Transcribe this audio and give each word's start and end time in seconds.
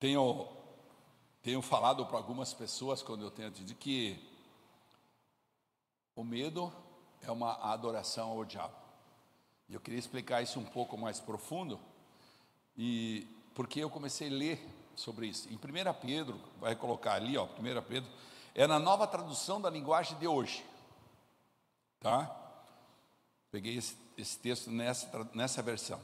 Tenho, 0.00 0.48
tenho 1.42 1.60
falado 1.60 2.06
para 2.06 2.16
algumas 2.16 2.54
pessoas 2.54 3.02
quando 3.02 3.22
eu 3.22 3.30
tenho 3.30 3.50
dito 3.50 3.74
que 3.74 4.18
o 6.16 6.24
medo 6.24 6.72
é 7.20 7.30
uma 7.30 7.52
adoração 7.70 8.30
ao 8.30 8.44
diabo. 8.46 8.74
E 9.68 9.74
eu 9.74 9.80
queria 9.80 9.98
explicar 9.98 10.40
isso 10.40 10.58
um 10.58 10.64
pouco 10.64 10.96
mais 10.96 11.20
profundo, 11.20 11.78
e 12.76 13.28
porque 13.54 13.80
eu 13.80 13.90
comecei 13.90 14.28
a 14.28 14.32
ler 14.32 14.68
sobre 14.96 15.26
isso. 15.26 15.50
Em 15.50 15.56
1 15.56 15.60
Pedro, 16.00 16.40
vai 16.58 16.74
colocar 16.74 17.12
ali, 17.12 17.36
ó, 17.36 17.44
1 17.44 17.82
Pedro, 17.86 18.10
é 18.54 18.66
na 18.66 18.78
nova 18.78 19.06
tradução 19.06 19.60
da 19.60 19.68
linguagem 19.68 20.18
de 20.18 20.26
hoje. 20.26 20.64
Tá? 22.00 22.34
Peguei 23.50 23.76
esse, 23.76 23.96
esse 24.16 24.38
texto 24.38 24.70
nessa, 24.70 25.28
nessa 25.34 25.60
versão. 25.60 26.00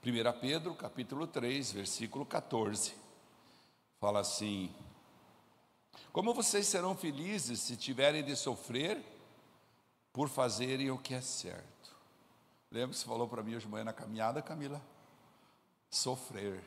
1 0.00 0.40
Pedro, 0.40 0.76
capítulo 0.76 1.26
3, 1.26 1.72
versículo 1.72 2.24
14, 2.24 2.94
fala 3.98 4.20
assim: 4.20 4.72
Como 6.12 6.32
vocês 6.32 6.68
serão 6.68 6.94
felizes 6.94 7.58
se 7.60 7.76
tiverem 7.76 8.22
de 8.22 8.36
sofrer 8.36 9.04
por 10.12 10.28
fazerem 10.28 10.88
o 10.92 10.98
que 10.98 11.14
é 11.14 11.20
certo? 11.20 11.96
Lembra 12.70 12.90
que 12.90 13.00
você 13.00 13.06
falou 13.06 13.26
para 13.26 13.42
mim 13.42 13.56
hoje 13.56 13.66
de 13.66 13.72
manhã 13.72 13.84
na 13.84 13.92
caminhada, 13.92 14.40
Camila? 14.40 14.80
Sofrer. 15.90 16.62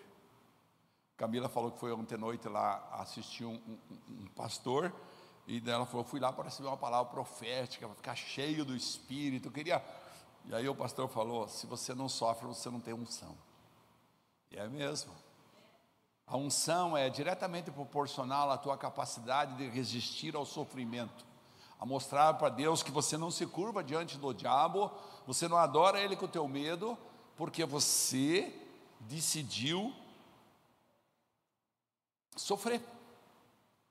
Camila 1.15 1.47
falou 1.47 1.71
que 1.71 1.79
foi 1.79 1.93
ontem 1.93 2.15
à 2.15 2.17
noite 2.17 2.49
lá 2.49 2.85
assistir 2.99 3.45
um, 3.45 3.55
um, 3.55 3.79
um 4.09 4.27
pastor, 4.35 4.93
e 5.47 5.63
ela 5.69 5.85
falou: 5.85 6.03
fui 6.03 6.19
lá 6.19 6.33
para 6.33 6.45
receber 6.45 6.67
uma 6.67 6.75
palavra 6.75 7.09
profética, 7.09 7.87
para 7.87 7.95
ficar 7.95 8.15
cheio 8.15 8.65
do 8.65 8.75
Espírito. 8.75 9.47
Eu 9.47 9.53
queria 9.53 9.81
e 10.45 10.55
aí 10.55 10.67
o 10.67 10.75
pastor 10.75 11.07
falou: 11.07 11.47
se 11.47 11.65
você 11.65 11.93
não 11.93 12.09
sofre, 12.09 12.47
você 12.47 12.69
não 12.69 12.79
tem 12.79 12.93
unção. 12.93 13.35
E 14.51 14.57
é 14.57 14.67
mesmo. 14.67 15.13
A 16.27 16.37
unção 16.37 16.95
é 16.95 17.09
diretamente 17.09 17.69
proporcional 17.71 18.49
à 18.51 18.57
tua 18.57 18.77
capacidade 18.77 19.57
de 19.57 19.67
resistir 19.67 20.35
ao 20.35 20.45
sofrimento, 20.45 21.25
a 21.79 21.85
mostrar 21.85 22.35
para 22.35 22.49
Deus 22.49 22.81
que 22.81 22.91
você 22.91 23.17
não 23.17 23.29
se 23.29 23.45
curva 23.45 23.83
diante 23.83 24.17
do 24.17 24.33
diabo, 24.33 24.89
você 25.27 25.47
não 25.47 25.57
adora 25.57 25.99
ele 25.99 26.15
com 26.15 26.25
o 26.25 26.29
teu 26.29 26.47
medo, 26.47 26.97
porque 27.35 27.65
você 27.65 28.55
decidiu 29.01 29.93
sofrer, 32.35 32.81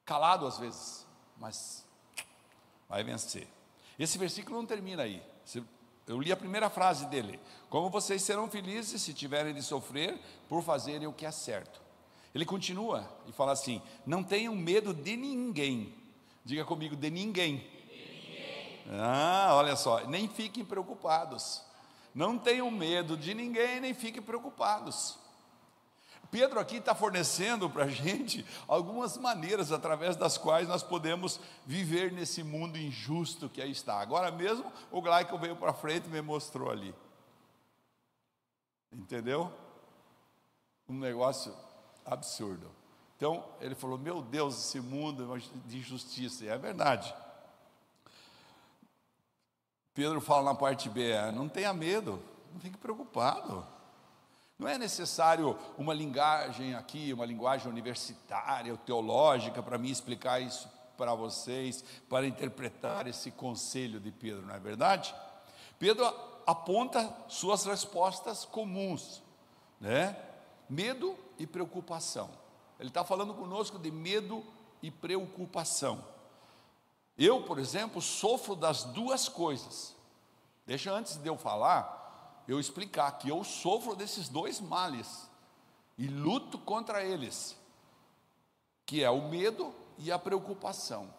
calado 0.05 0.47
às 0.47 0.59
vezes, 0.59 1.07
mas 1.37 1.85
vai 2.89 3.05
vencer. 3.05 3.47
Esse 3.99 4.17
versículo 4.17 4.57
não 4.57 4.67
termina 4.67 5.03
aí. 5.03 5.23
Eu 6.11 6.21
li 6.21 6.33
a 6.33 6.37
primeira 6.37 6.69
frase 6.69 7.07
dele: 7.07 7.39
Como 7.69 7.89
vocês 7.89 8.21
serão 8.23 8.51
felizes 8.51 9.01
se 9.01 9.15
tiverem 9.15 9.55
de 9.55 9.63
sofrer 9.63 10.19
por 10.49 10.61
fazerem 10.61 11.07
o 11.07 11.13
que 11.13 11.25
é 11.25 11.31
certo. 11.31 11.81
Ele 12.35 12.45
continua 12.45 13.09
e 13.29 13.33
fala 13.33 13.53
assim: 13.53 13.81
Não 14.05 14.25
tenham 14.25 14.57
medo 14.57 14.93
de 14.93 15.17
ninguém. 15.17 15.95
Diga 16.45 16.65
comigo, 16.65 16.97
de 16.97 17.11
ninguém. 17.11 17.59
De 17.59 17.63
ninguém. 17.63 18.83
Ah, 18.91 19.51
olha 19.53 19.77
só, 19.77 20.05
nem 20.09 20.27
fiquem 20.27 20.65
preocupados. 20.65 21.63
Não 22.13 22.37
tenham 22.37 22.69
medo 22.73 23.17
de 23.17 23.33
ninguém, 23.33 23.79
nem 23.79 23.95
fiquem 23.95 24.21
preocupados. 24.21 25.17
Pedro 26.31 26.61
aqui 26.61 26.77
está 26.77 26.95
fornecendo 26.95 27.69
para 27.69 27.85
a 27.85 27.89
gente 27.89 28.47
algumas 28.69 29.17
maneiras 29.17 29.73
através 29.73 30.15
das 30.17 30.39
quais 30.39 30.69
nós 30.69 30.83
podemos 30.83 31.41
viver 31.67 32.13
nesse 32.13 32.43
mundo 32.43 32.79
injusto 32.79 33.49
que 33.49 33.61
aí 33.61 33.73
está. 33.73 34.01
Agora 34.01 34.31
mesmo, 34.31 34.73
o 34.93 35.03
Glauco 35.03 35.37
veio 35.39 35.57
para 35.57 35.73
frente 35.73 36.07
e 36.07 36.11
me 36.11 36.23
mostrou 36.23 36.71
ali. 36.71 36.95
Entendeu? 38.93 39.53
Um 40.89 40.99
negócio 40.99 41.55
absurdo. 42.05 42.71
Então, 43.17 43.45
ele 43.61 43.75
falou: 43.75 43.99
Meu 43.99 44.23
Deus, 44.23 44.57
esse 44.59 44.81
mundo 44.81 45.37
é 45.37 45.39
de 45.67 45.79
injustiça. 45.79 46.45
E 46.45 46.49
é 46.49 46.57
verdade. 46.57 47.13
Pedro 49.95 50.21
fala 50.21 50.45
na 50.45 50.55
parte 50.55 50.89
B: 50.89 51.13
Não 51.33 51.49
tenha 51.49 51.73
medo, 51.75 52.23
não 52.53 52.61
fique 52.61 52.79
preocupado. 52.79 53.67
Não 54.61 54.69
é 54.69 54.77
necessário 54.77 55.59
uma 55.79 55.95
linguagem 55.95 56.75
aqui, 56.75 57.15
uma 57.15 57.25
linguagem 57.25 57.67
universitária, 57.67 58.77
teológica, 58.77 59.63
para 59.63 59.79
me 59.79 59.91
explicar 59.91 60.39
isso 60.39 60.69
para 60.99 61.15
vocês, 61.15 61.83
para 62.11 62.27
interpretar 62.27 63.07
esse 63.07 63.31
conselho 63.31 63.99
de 63.99 64.13
Pedro, 64.13 64.45
não 64.45 64.55
é 64.55 64.59
verdade? 64.59 65.15
Pedro 65.79 66.05
aponta 66.47 67.11
suas 67.27 67.65
respostas 67.65 68.45
comuns, 68.45 69.23
né? 69.81 70.15
Medo 70.69 71.17
e 71.39 71.47
preocupação. 71.47 72.29
Ele 72.79 72.91
está 72.91 73.03
falando 73.03 73.33
conosco 73.33 73.79
de 73.79 73.91
medo 73.91 74.45
e 74.83 74.91
preocupação. 74.91 76.05
Eu, 77.17 77.45
por 77.45 77.59
exemplo, 77.59 78.03
sofro 78.03 78.55
das 78.55 78.85
duas 78.85 79.27
coisas. 79.27 79.97
Deixa 80.67 80.93
antes 80.93 81.17
de 81.17 81.27
eu 81.27 81.39
falar, 81.39 82.01
eu 82.51 82.59
explicar 82.59 83.13
que 83.13 83.29
eu 83.29 83.45
sofro 83.45 83.95
desses 83.95 84.29
dois 84.29 84.61
males 84.61 85.31
e 85.97 86.09
luto 86.09 86.59
contra 86.59 87.05
eles, 87.05 87.57
que 88.85 89.05
é 89.05 89.11
o 89.11 89.29
medo 89.29 89.73
e 89.97 90.11
a 90.11 90.19
preocupação. 90.19 91.15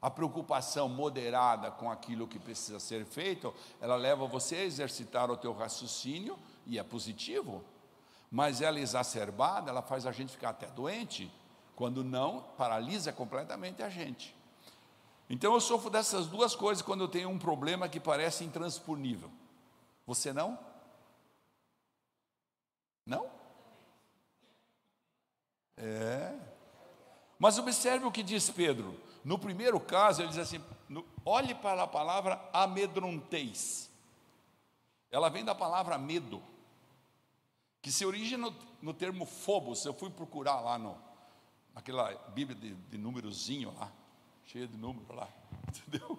A 0.00 0.08
preocupação 0.08 0.88
moderada 0.88 1.72
com 1.72 1.90
aquilo 1.90 2.28
que 2.28 2.38
precisa 2.38 2.78
ser 2.78 3.04
feito, 3.04 3.52
ela 3.80 3.96
leva 3.96 4.28
você 4.28 4.56
a 4.56 4.64
exercitar 4.64 5.28
o 5.28 5.36
teu 5.36 5.52
raciocínio 5.52 6.38
e 6.64 6.78
é 6.78 6.84
positivo. 6.84 7.64
Mas 8.30 8.62
ela 8.62 8.78
exacerbada, 8.78 9.70
ela 9.70 9.82
faz 9.82 10.06
a 10.06 10.12
gente 10.12 10.30
ficar 10.30 10.50
até 10.50 10.68
doente, 10.68 11.28
quando 11.74 12.04
não, 12.04 12.42
paralisa 12.56 13.12
completamente 13.12 13.82
a 13.82 13.88
gente. 13.88 14.36
Então 15.28 15.52
eu 15.52 15.60
sofro 15.60 15.90
dessas 15.90 16.28
duas 16.28 16.54
coisas 16.54 16.80
quando 16.80 17.02
eu 17.02 17.08
tenho 17.08 17.28
um 17.28 17.38
problema 17.38 17.88
que 17.88 17.98
parece 17.98 18.44
intransponível. 18.44 19.30
Você 20.10 20.32
não? 20.32 20.58
Não? 23.06 23.30
É. 25.76 26.36
Mas 27.38 27.58
observe 27.58 28.04
o 28.04 28.10
que 28.10 28.24
diz 28.24 28.50
Pedro. 28.50 29.00
No 29.24 29.38
primeiro 29.38 29.78
caso, 29.78 30.20
ele 30.20 30.30
diz 30.30 30.38
assim: 30.38 30.60
olhe 31.24 31.54
para 31.54 31.84
a 31.84 31.86
palavra 31.86 32.44
amedronteis. 32.52 33.88
Ela 35.12 35.28
vem 35.28 35.44
da 35.44 35.54
palavra 35.54 35.96
medo, 35.96 36.42
que 37.80 37.92
se 37.92 38.04
origina 38.04 38.50
no, 38.50 38.56
no 38.82 38.92
termo 38.92 39.24
phobos. 39.24 39.84
Eu 39.84 39.94
fui 39.94 40.10
procurar 40.10 40.58
lá 40.58 40.76
no, 40.76 40.98
naquela 41.72 42.12
Bíblia 42.30 42.58
de, 42.58 42.74
de 42.74 42.98
númerozinho 42.98 43.72
lá, 43.78 43.92
cheia 44.44 44.66
de 44.66 44.76
número 44.76 45.14
lá, 45.14 45.28
entendeu? 45.70 46.18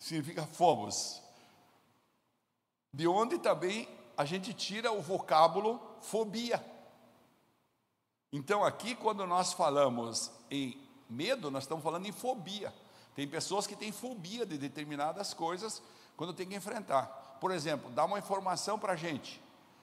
Significa 0.00 0.44
phobos 0.44 1.22
de 2.92 3.08
onde 3.08 3.38
também 3.38 3.88
a 4.16 4.24
gente 4.24 4.52
tira 4.52 4.92
o 4.92 5.00
vocábulo 5.00 5.80
fobia. 6.00 6.64
Então, 8.32 8.64
aqui, 8.64 8.94
quando 8.94 9.26
nós 9.26 9.52
falamos 9.52 10.30
em 10.50 10.80
medo, 11.08 11.50
nós 11.50 11.64
estamos 11.64 11.82
falando 11.82 12.06
em 12.06 12.12
fobia. 12.12 12.72
Tem 13.14 13.28
pessoas 13.28 13.66
que 13.66 13.76
têm 13.76 13.92
fobia 13.92 14.46
de 14.46 14.56
determinadas 14.56 15.34
coisas 15.34 15.82
quando 16.16 16.32
tem 16.32 16.48
que 16.48 16.54
enfrentar. 16.54 17.06
Por 17.40 17.50
exemplo, 17.50 17.90
dá 17.90 18.04
uma 18.04 18.18
informação 18.18 18.78
para 18.78 18.94
a 18.94 18.96
gente: 18.96 19.42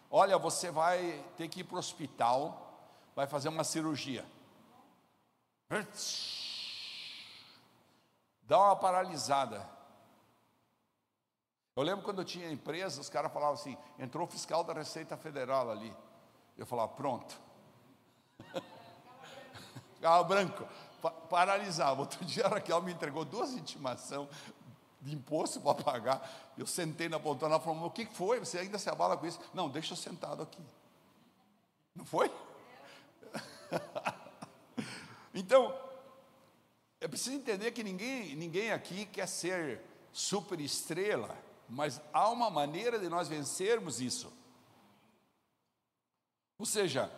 olha, 0.10 0.38
você 0.38 0.72
vai 0.72 1.24
ter 1.38 1.48
que 1.48 1.62
ir 1.62 1.64
para 1.64 1.76
o 1.76 1.80
hospital, 1.80 2.80
vai 3.16 3.28
fazer 3.28 3.50
uma 3.50 3.64
cirurgia. 3.64 4.26
Dá 8.42 8.58
uma 8.58 8.76
paralisada. 8.76 9.79
Eu 11.76 11.84
lembro 11.84 12.04
quando 12.04 12.20
eu 12.20 12.26
tinha 12.26 12.52
empresa, 12.52 13.00
os 13.00 13.10
caras 13.10 13.32
falavam 13.32 13.54
assim: 13.54 13.78
entrou 13.98 14.28
o 14.28 14.30
fiscal 14.30 14.64
da 14.64 14.74
Receita 14.74 15.16
Federal 15.16 15.70
ali. 15.70 15.96
Eu 16.58 16.66
falava: 16.66 16.90
pronto. 16.90 17.40
Ficava 19.96 20.24
branco, 20.24 20.68
paralisava. 21.30 22.02
Outro 22.02 22.24
dia 22.26 22.46
a 22.46 22.50
Raquel 22.50 22.82
me 22.82 22.92
entregou 22.92 23.24
duas 23.24 23.54
intimações 23.54 24.28
de 25.02 25.16
imposto 25.16 25.62
para 25.62 25.82
pagar. 25.82 26.54
Eu 26.58 26.68
sentei 26.68 27.08
na 27.08 27.20
poltrona 27.20 27.58
e 27.58 27.60
falou: 27.60 27.86
o 27.86 27.92
que 27.92 28.06
foi? 28.06 28.40
Você 28.40 28.60
ainda 28.60 28.78
se 28.78 28.90
abala 28.90 29.16
com 29.16 29.26
isso? 29.26 29.40
Não, 29.54 29.70
deixa 29.70 29.94
eu 29.94 29.98
sentado 29.98 30.44
aqui. 30.44 30.62
Não 31.96 32.06
foi? 32.06 32.32
então, 35.34 35.74
é 37.00 37.08
preciso 37.08 37.36
entender 37.36 37.72
que 37.72 37.84
ninguém, 37.84 38.36
ninguém 38.36 38.72
aqui 38.72 39.06
quer 39.06 39.28
ser 39.28 39.82
super 40.12 40.60
estrela 40.60 41.38
mas 41.70 42.02
há 42.12 42.30
uma 42.30 42.50
maneira 42.50 42.98
de 42.98 43.08
nós 43.08 43.28
vencermos 43.28 44.02
isso. 44.02 44.34
Ou 46.58 46.66
seja, 46.66 47.12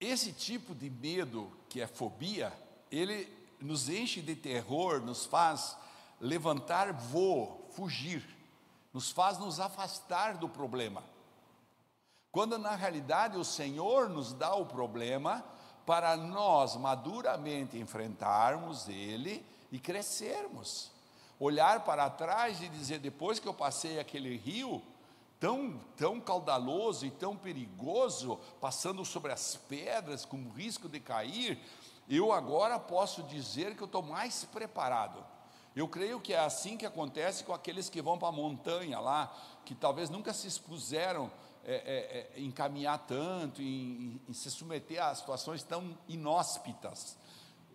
esse 0.00 0.32
tipo 0.32 0.74
de 0.74 0.90
medo, 0.90 1.50
que 1.68 1.80
é 1.80 1.86
fobia, 1.86 2.52
ele 2.90 3.32
nos 3.60 3.88
enche 3.88 4.20
de 4.20 4.36
terror, 4.36 5.00
nos 5.00 5.24
faz 5.24 5.76
levantar 6.20 6.92
voo, 6.92 7.66
fugir, 7.70 8.24
nos 8.92 9.10
faz 9.10 9.38
nos 9.38 9.60
afastar 9.60 10.36
do 10.36 10.48
problema. 10.48 11.02
quando 12.30 12.58
na 12.58 12.74
realidade 12.76 13.36
o 13.36 13.44
Senhor 13.44 14.08
nos 14.08 14.32
dá 14.32 14.54
o 14.54 14.66
problema 14.66 15.44
para 15.86 16.16
nós 16.16 16.76
maduramente 16.76 17.78
enfrentarmos 17.78 18.88
ele 18.88 19.44
e 19.72 19.78
crescermos. 19.78 20.92
Olhar 21.40 21.84
para 21.84 22.10
trás 22.10 22.60
e 22.62 22.68
dizer, 22.68 22.98
depois 22.98 23.38
que 23.38 23.46
eu 23.46 23.54
passei 23.54 23.98
aquele 23.98 24.36
rio, 24.36 24.82
tão, 25.38 25.78
tão 25.96 26.20
caudaloso 26.20 27.06
e 27.06 27.10
tão 27.10 27.36
perigoso, 27.36 28.40
passando 28.60 29.04
sobre 29.04 29.32
as 29.32 29.56
pedras 29.56 30.24
com 30.24 30.50
risco 30.50 30.88
de 30.88 30.98
cair, 31.00 31.58
eu 32.08 32.32
agora 32.32 32.78
posso 32.78 33.22
dizer 33.24 33.76
que 33.76 33.82
eu 33.82 33.86
estou 33.86 34.02
mais 34.02 34.44
preparado. 34.44 35.24
Eu 35.76 35.86
creio 35.86 36.20
que 36.20 36.32
é 36.32 36.38
assim 36.40 36.76
que 36.76 36.86
acontece 36.86 37.44
com 37.44 37.52
aqueles 37.52 37.88
que 37.88 38.02
vão 38.02 38.18
para 38.18 38.28
a 38.28 38.32
montanha 38.32 38.98
lá, 38.98 39.32
que 39.64 39.74
talvez 39.74 40.10
nunca 40.10 40.32
se 40.32 40.48
expuseram 40.48 41.30
é, 41.64 41.74
é, 41.74 42.36
é, 42.36 42.40
em 42.40 42.50
caminhar 42.50 42.98
tanto, 43.06 43.60
em, 43.60 44.20
em 44.26 44.32
se 44.32 44.50
submeter 44.50 45.02
a 45.02 45.14
situações 45.14 45.62
tão 45.62 45.96
inóspitas. 46.08 47.16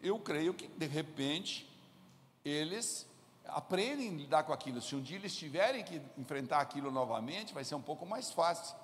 Eu 0.02 0.20
creio 0.20 0.54
que, 0.54 0.68
de 0.68 0.88
repente, 0.88 1.70
eles 2.44 3.08
aprendem 3.46 4.10
a 4.10 4.14
lidar 4.14 4.44
com 4.44 4.54
aquilo. 4.54 4.82
Se 4.82 4.96
um 4.96 5.02
dia 5.02 5.18
eles 5.18 5.36
tiverem 5.36 5.84
que 5.84 6.02
enfrentar 6.18 6.60
aquilo 6.60 6.92
novamente, 6.92 7.54
vai 7.54 7.64
ser 7.64 7.76
um 7.76 7.82
pouco 7.82 8.06
mais 8.06 8.32
fácil. 8.32 8.76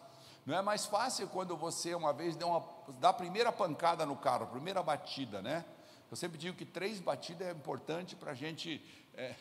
Não 0.45 0.57
é 0.57 0.61
mais 0.61 0.85
fácil 0.85 1.27
quando 1.27 1.55
você 1.55 1.93
uma 1.93 2.13
vez 2.13 2.35
dá, 2.35 2.45
uma, 2.45 2.65
dá 2.99 3.09
a 3.09 3.13
primeira 3.13 3.51
pancada 3.51 4.05
no 4.05 4.15
carro, 4.15 4.45
a 4.45 4.47
primeira 4.47 4.81
batida, 4.81 5.41
né? 5.41 5.65
Eu 6.09 6.17
sempre 6.17 6.37
digo 6.37 6.57
que 6.57 6.65
três 6.65 6.99
batidas 6.99 7.47
é 7.47 7.51
importante 7.51 8.15
para 8.15 8.31
a 8.31 8.33
gente, 8.33 8.83
é, 9.13 9.35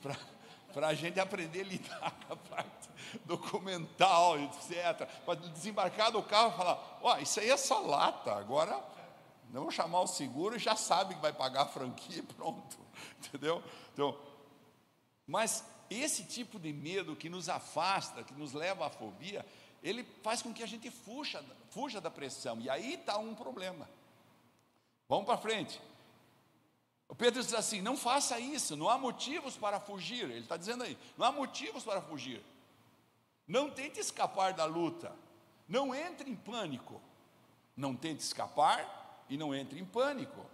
para 0.72 0.88
a 0.88 0.94
gente 0.94 1.20
aprender 1.20 1.60
a 1.60 1.64
lidar 1.64 2.16
com 2.26 2.32
a 2.32 2.36
parte 2.36 2.88
documental, 3.26 4.38
etc. 4.38 5.06
Para 5.26 5.34
desembarcar 5.34 6.10
do 6.10 6.22
carro 6.22 6.54
e 6.54 6.56
falar, 6.56 6.98
ó, 7.02 7.14
oh, 7.14 7.18
isso 7.18 7.38
aí 7.40 7.50
é 7.50 7.56
só 7.56 7.80
lata, 7.80 8.32
agora 8.32 8.82
não 9.52 9.70
chamar 9.70 10.00
o 10.00 10.06
seguro 10.06 10.56
e 10.56 10.58
já 10.58 10.76
sabe 10.76 11.14
que 11.14 11.20
vai 11.20 11.32
pagar 11.32 11.62
a 11.62 11.66
franquia 11.66 12.18
e 12.18 12.22
pronto, 12.22 12.78
entendeu? 13.18 13.62
Então, 13.92 14.16
mas 15.30 15.64
esse 15.88 16.24
tipo 16.24 16.58
de 16.58 16.72
medo 16.72 17.14
que 17.14 17.28
nos 17.28 17.48
afasta, 17.48 18.24
que 18.24 18.34
nos 18.34 18.52
leva 18.52 18.88
à 18.88 18.90
fobia, 18.90 19.46
ele 19.80 20.02
faz 20.24 20.42
com 20.42 20.52
que 20.52 20.60
a 20.60 20.66
gente 20.66 20.90
fuja, 20.90 21.44
fuja 21.70 22.00
da 22.00 22.10
pressão. 22.10 22.60
E 22.60 22.68
aí 22.68 22.94
está 22.94 23.16
um 23.16 23.32
problema. 23.32 23.88
Vamos 25.08 25.26
para 25.26 25.38
frente. 25.38 25.80
O 27.08 27.14
Pedro 27.14 27.40
diz 27.40 27.54
assim: 27.54 27.80
não 27.80 27.96
faça 27.96 28.40
isso, 28.40 28.76
não 28.76 28.88
há 28.88 28.98
motivos 28.98 29.56
para 29.56 29.78
fugir. 29.78 30.24
Ele 30.24 30.40
está 30.40 30.56
dizendo 30.56 30.82
aí: 30.82 30.98
não 31.16 31.24
há 31.24 31.30
motivos 31.30 31.84
para 31.84 32.02
fugir. 32.02 32.42
Não 33.46 33.70
tente 33.70 34.00
escapar 34.00 34.52
da 34.52 34.64
luta. 34.64 35.14
Não 35.68 35.94
entre 35.94 36.28
em 36.28 36.34
pânico. 36.34 37.00
Não 37.76 37.94
tente 37.94 38.24
escapar 38.24 39.24
e 39.28 39.36
não 39.36 39.54
entre 39.54 39.78
em 39.78 39.84
pânico. 39.84 40.44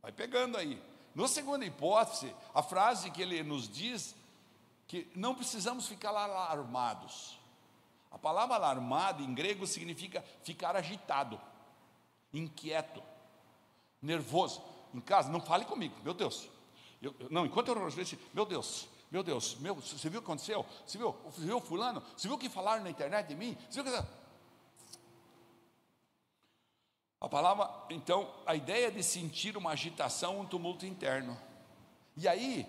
Vai 0.00 0.10
pegando 0.10 0.56
aí. 0.56 0.82
Na 1.14 1.26
segunda 1.26 1.64
hipótese, 1.64 2.34
a 2.54 2.62
frase 2.62 3.10
que 3.10 3.22
ele 3.22 3.42
nos 3.42 3.68
diz 3.68 4.14
que 4.86 5.10
não 5.14 5.34
precisamos 5.34 5.86
ficar 5.86 6.10
alarmados. 6.10 7.38
A 8.10 8.18
palavra 8.18 8.56
alarmado 8.56 9.22
em 9.22 9.34
grego 9.34 9.66
significa 9.66 10.24
ficar 10.42 10.76
agitado, 10.76 11.40
inquieto, 12.32 13.02
nervoso. 14.00 14.62
Em 14.94 15.00
casa, 15.00 15.30
não 15.30 15.40
fale 15.40 15.66
comigo, 15.66 15.94
meu 16.02 16.14
Deus. 16.14 16.48
Eu, 17.02 17.14
não, 17.30 17.44
enquanto 17.44 17.68
eu 17.68 17.74
não 17.74 17.88
meu 18.32 18.46
Deus, 18.46 18.88
meu 19.10 19.22
Deus, 19.22 19.56
meu, 19.60 19.74
você 19.74 20.08
viu 20.08 20.20
o 20.20 20.22
que 20.22 20.26
aconteceu? 20.26 20.64
Você 20.86 20.98
viu, 20.98 21.12
você 21.24 21.42
viu 21.42 21.60
fulano? 21.60 22.02
Você 22.16 22.26
viu 22.26 22.36
o 22.36 22.38
que 22.38 22.48
falaram 22.48 22.82
na 22.82 22.90
internet 22.90 23.28
de 23.28 23.34
mim? 23.34 23.56
Você 23.68 23.82
viu 23.82 23.92
que... 23.92 24.08
A 27.28 27.30
palavra, 27.30 27.70
então, 27.90 28.26
a 28.46 28.54
ideia 28.54 28.90
de 28.90 29.02
sentir 29.02 29.54
uma 29.54 29.72
agitação, 29.72 30.40
um 30.40 30.46
tumulto 30.46 30.86
interno. 30.86 31.36
E 32.16 32.26
aí, 32.26 32.66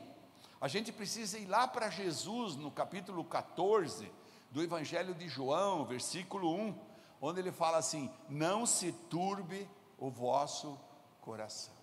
a 0.60 0.68
gente 0.68 0.92
precisa 0.92 1.40
ir 1.40 1.46
lá 1.46 1.66
para 1.66 1.90
Jesus, 1.90 2.58
no 2.58 2.70
capítulo 2.70 3.24
14 3.24 4.12
do 4.52 4.62
Evangelho 4.62 5.16
de 5.16 5.30
João, 5.30 5.86
versículo 5.86 6.54
1, 6.54 6.78
onde 7.22 7.40
ele 7.40 7.54
fala 7.54 7.78
assim: 7.78 8.12
Não 8.28 8.66
se 8.66 8.92
turbe 8.92 9.66
o 9.98 10.10
vosso 10.10 10.78
coração. 11.22 11.74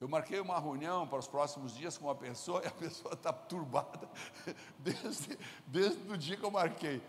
Eu 0.00 0.08
marquei 0.08 0.40
uma 0.40 0.58
reunião 0.58 1.06
para 1.06 1.20
os 1.20 1.28
próximos 1.28 1.72
dias 1.72 1.96
com 1.96 2.06
uma 2.06 2.16
pessoa 2.16 2.62
e 2.64 2.66
a 2.66 2.72
pessoa 2.72 3.14
está 3.14 3.32
turbada 3.32 4.10
desde, 4.76 5.38
desde 5.68 6.12
o 6.12 6.18
dia 6.18 6.36
que 6.36 6.44
eu 6.44 6.50
marquei. 6.50 7.00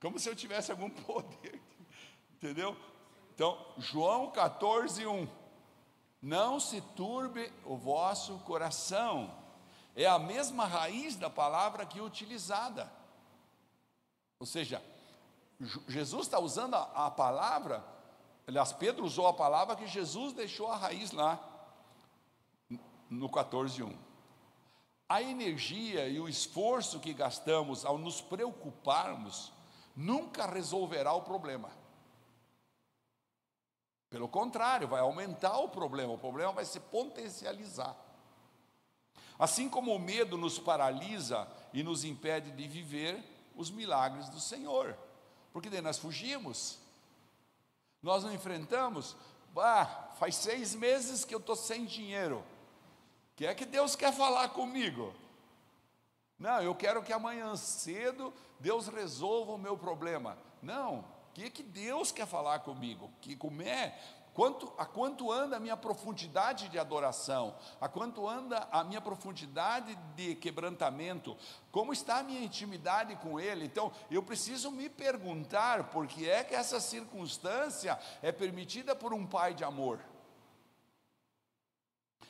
Como 0.00 0.18
se 0.18 0.28
eu 0.28 0.36
tivesse 0.36 0.70
algum 0.70 0.90
poder. 1.02 1.60
Entendeu? 2.34 2.76
Então, 3.34 3.58
João 3.78 4.30
14, 4.30 5.06
1. 5.06 5.28
Não 6.20 6.58
se 6.58 6.80
turbe 6.80 7.52
o 7.64 7.76
vosso 7.76 8.38
coração. 8.40 9.34
É 9.94 10.06
a 10.06 10.18
mesma 10.18 10.64
raiz 10.64 11.16
da 11.16 11.28
palavra 11.28 11.86
que 11.86 12.00
utilizada. 12.00 12.92
Ou 14.38 14.46
seja, 14.46 14.82
Jesus 15.88 16.26
está 16.26 16.38
usando 16.38 16.74
a, 16.74 17.06
a 17.06 17.10
palavra, 17.10 17.84
aliás, 18.46 18.72
Pedro 18.72 19.04
usou 19.04 19.26
a 19.26 19.32
palavra 19.32 19.74
que 19.74 19.86
Jesus 19.86 20.32
deixou 20.32 20.70
a 20.70 20.76
raiz 20.76 21.10
lá, 21.10 21.40
no 23.10 23.28
14, 23.28 23.82
1 23.82 24.08
a 25.08 25.22
energia 25.22 26.06
e 26.06 26.20
o 26.20 26.28
esforço 26.28 27.00
que 27.00 27.14
gastamos 27.14 27.84
ao 27.84 27.96
nos 27.96 28.20
preocuparmos 28.20 29.50
nunca 29.98 30.46
resolverá 30.46 31.12
o 31.12 31.22
problema. 31.22 31.68
Pelo 34.08 34.28
contrário, 34.28 34.86
vai 34.86 35.00
aumentar 35.00 35.58
o 35.58 35.68
problema, 35.68 36.12
o 36.12 36.18
problema 36.18 36.52
vai 36.52 36.64
se 36.64 36.78
potencializar. 36.78 37.96
Assim 39.36 39.68
como 39.68 39.92
o 39.92 39.98
medo 39.98 40.38
nos 40.38 40.58
paralisa 40.58 41.48
e 41.74 41.82
nos 41.82 42.04
impede 42.04 42.52
de 42.52 42.68
viver 42.68 43.22
os 43.56 43.70
milagres 43.70 44.28
do 44.28 44.40
Senhor, 44.40 44.96
porque 45.52 45.68
daí 45.68 45.80
nós 45.80 45.98
fugimos, 45.98 46.78
nós 48.00 48.22
não 48.22 48.32
enfrentamos, 48.32 49.16
ah, 49.56 50.12
faz 50.16 50.36
seis 50.36 50.76
meses 50.76 51.24
que 51.24 51.34
eu 51.34 51.40
estou 51.40 51.56
sem 51.56 51.84
dinheiro, 51.84 52.38
o 52.38 53.36
que 53.36 53.46
é 53.46 53.54
que 53.54 53.66
Deus 53.66 53.96
quer 53.96 54.12
falar 54.12 54.50
comigo? 54.50 55.12
Não, 56.38 56.60
eu 56.62 56.74
quero 56.74 57.02
que 57.02 57.12
amanhã 57.12 57.56
cedo 57.56 58.32
Deus 58.60 58.86
resolva 58.88 59.52
o 59.52 59.58
meu 59.58 59.76
problema. 59.76 60.38
Não, 60.62 61.00
o 61.00 61.04
que, 61.34 61.50
que 61.50 61.62
Deus 61.62 62.12
quer 62.12 62.26
falar 62.26 62.60
comigo? 62.60 63.10
Que 63.20 63.34
como 63.34 63.62
é? 63.62 63.98
Quanto, 64.38 64.72
a 64.78 64.86
quanto 64.86 65.32
anda 65.32 65.56
a 65.56 65.60
minha 65.60 65.76
profundidade 65.76 66.68
de 66.68 66.78
adoração? 66.78 67.56
A 67.80 67.88
quanto 67.88 68.28
anda 68.28 68.68
a 68.70 68.84
minha 68.84 69.00
profundidade 69.00 69.96
de 70.14 70.36
quebrantamento? 70.36 71.36
Como 71.72 71.92
está 71.92 72.18
a 72.18 72.22
minha 72.22 72.44
intimidade 72.44 73.16
com 73.16 73.40
Ele? 73.40 73.64
Então, 73.64 73.90
eu 74.08 74.22
preciso 74.22 74.70
me 74.70 74.88
perguntar 74.88 75.90
por 75.90 76.06
que 76.06 76.30
é 76.30 76.44
que 76.44 76.54
essa 76.54 76.78
circunstância 76.78 77.98
é 78.22 78.30
permitida 78.30 78.94
por 78.94 79.12
um 79.12 79.26
Pai 79.26 79.54
de 79.54 79.64
amor. 79.64 79.98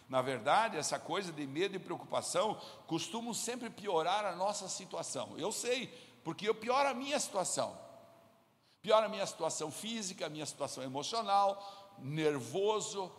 Na 0.09 0.23
verdade, 0.23 0.79
essa 0.79 0.99
coisa 0.99 1.31
de 1.31 1.47
medo 1.47 1.77
e 1.77 1.79
preocupação 1.79 2.59
costumam 2.87 3.35
sempre 3.35 3.69
piorar 3.69 4.25
a 4.25 4.35
nossa 4.35 4.67
situação. 4.67 5.35
Eu 5.37 5.53
sei, 5.53 5.88
porque 6.25 6.49
eu 6.49 6.55
pioro 6.55 6.88
a 6.88 6.95
minha 6.95 7.21
situação. 7.21 7.79
Piora 8.81 9.05
a 9.05 9.09
minha 9.09 9.27
situação 9.27 9.71
física, 9.71 10.25
a 10.25 10.31
minha 10.31 10.47
situação 10.47 10.83
emocional, 10.83 11.95
nervoso. 11.99 13.12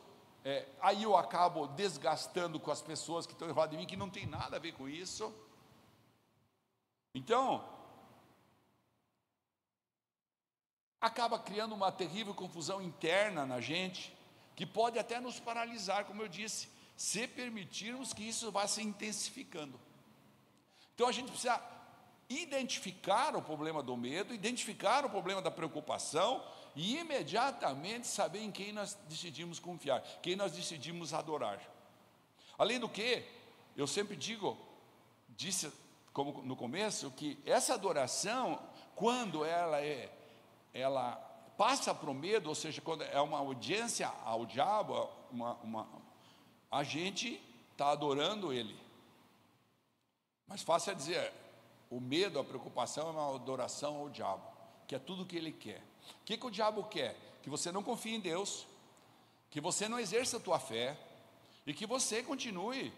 É, 0.43 0.67
aí 0.81 1.03
eu 1.03 1.15
acabo 1.15 1.67
desgastando 1.67 2.59
com 2.59 2.71
as 2.71 2.81
pessoas 2.81 3.27
que 3.27 3.33
estão 3.33 3.47
em 3.47 3.53
volta 3.53 3.69
de 3.69 3.77
mim, 3.77 3.85
que 3.85 3.95
não 3.95 4.09
tem 4.09 4.25
nada 4.25 4.55
a 4.55 4.59
ver 4.59 4.71
com 4.71 4.89
isso. 4.89 5.31
Então, 7.13 7.63
acaba 10.99 11.37
criando 11.37 11.75
uma 11.75 11.91
terrível 11.91 12.33
confusão 12.33 12.81
interna 12.81 13.45
na 13.45 13.61
gente, 13.61 14.17
que 14.55 14.65
pode 14.65 14.97
até 14.97 15.19
nos 15.19 15.39
paralisar, 15.39 16.05
como 16.05 16.23
eu 16.23 16.27
disse 16.27 16.78
se 16.99 17.25
permitirmos 17.29 18.11
que 18.11 18.27
isso 18.27 18.51
vá 18.51 18.67
se 18.67 18.81
intensificando. 18.83 19.79
Então 20.93 21.07
a 21.07 21.13
gente 21.13 21.29
precisa 21.31 21.57
identificar 22.27 23.37
o 23.37 23.41
problema 23.41 23.81
do 23.81 23.95
medo, 23.95 24.33
identificar 24.33 25.05
o 25.05 25.09
problema 25.09 25.41
da 25.41 25.49
preocupação 25.49 26.43
e 26.75 26.97
imediatamente 26.97 28.05
saber 28.05 28.41
em 28.41 28.51
quem 28.51 28.73
nós 28.73 28.95
decidimos 29.07 29.59
confiar, 29.59 30.01
quem 30.21 30.35
nós 30.35 30.51
decidimos 30.51 31.13
adorar. 31.13 31.61
Além 32.57 32.77
do 32.81 32.89
que, 32.89 33.23
eu 33.77 33.87
sempre 33.87 34.17
digo, 34.17 34.57
disse 35.29 35.71
como 36.11 36.41
no 36.41 36.57
começo, 36.57 37.11
que 37.11 37.41
essa 37.45 37.75
adoração, 37.75 38.61
quando 38.93 39.45
ela 39.45 39.79
é, 39.79 40.11
ela 40.73 41.13
passa 41.57 41.95
para 41.95 42.09
o 42.09 42.13
medo, 42.13 42.49
ou 42.49 42.55
seja, 42.55 42.81
quando 42.81 43.03
é 43.05 43.21
uma 43.21 43.37
audiência 43.37 44.11
ao 44.25 44.45
diabo, 44.45 45.09
uma, 45.31 45.53
uma, 45.63 45.87
a 46.71 46.83
gente 46.83 47.41
está 47.71 47.91
adorando 47.91 48.53
Ele. 48.53 48.77
Mas 50.47 50.61
fácil 50.61 50.91
é 50.91 50.95
dizer, 50.95 51.33
o 51.89 51.99
medo, 51.99 52.39
a 52.39 52.43
preocupação 52.43 53.07
é 53.07 53.11
uma 53.11 53.35
adoração 53.35 53.97
ao 53.97 54.09
diabo, 54.09 54.43
que 54.87 54.95
é 54.95 54.99
tudo 54.99 55.23
o 55.23 55.25
que 55.25 55.37
ele 55.37 55.51
quer. 55.51 55.81
O 56.21 56.25
que, 56.25 56.37
que 56.37 56.45
o 56.45 56.51
diabo 56.51 56.83
quer? 56.85 57.15
Que 57.43 57.49
você 57.49 57.71
não 57.71 57.83
confie 57.83 58.15
em 58.15 58.19
Deus, 58.19 58.67
que 59.49 59.61
você 59.61 59.87
não 59.87 59.99
exerça 59.99 60.37
a 60.37 60.39
tua 60.39 60.59
fé 60.59 60.97
e 61.65 61.73
que 61.73 61.85
você 61.85 62.23
continue 62.23 62.91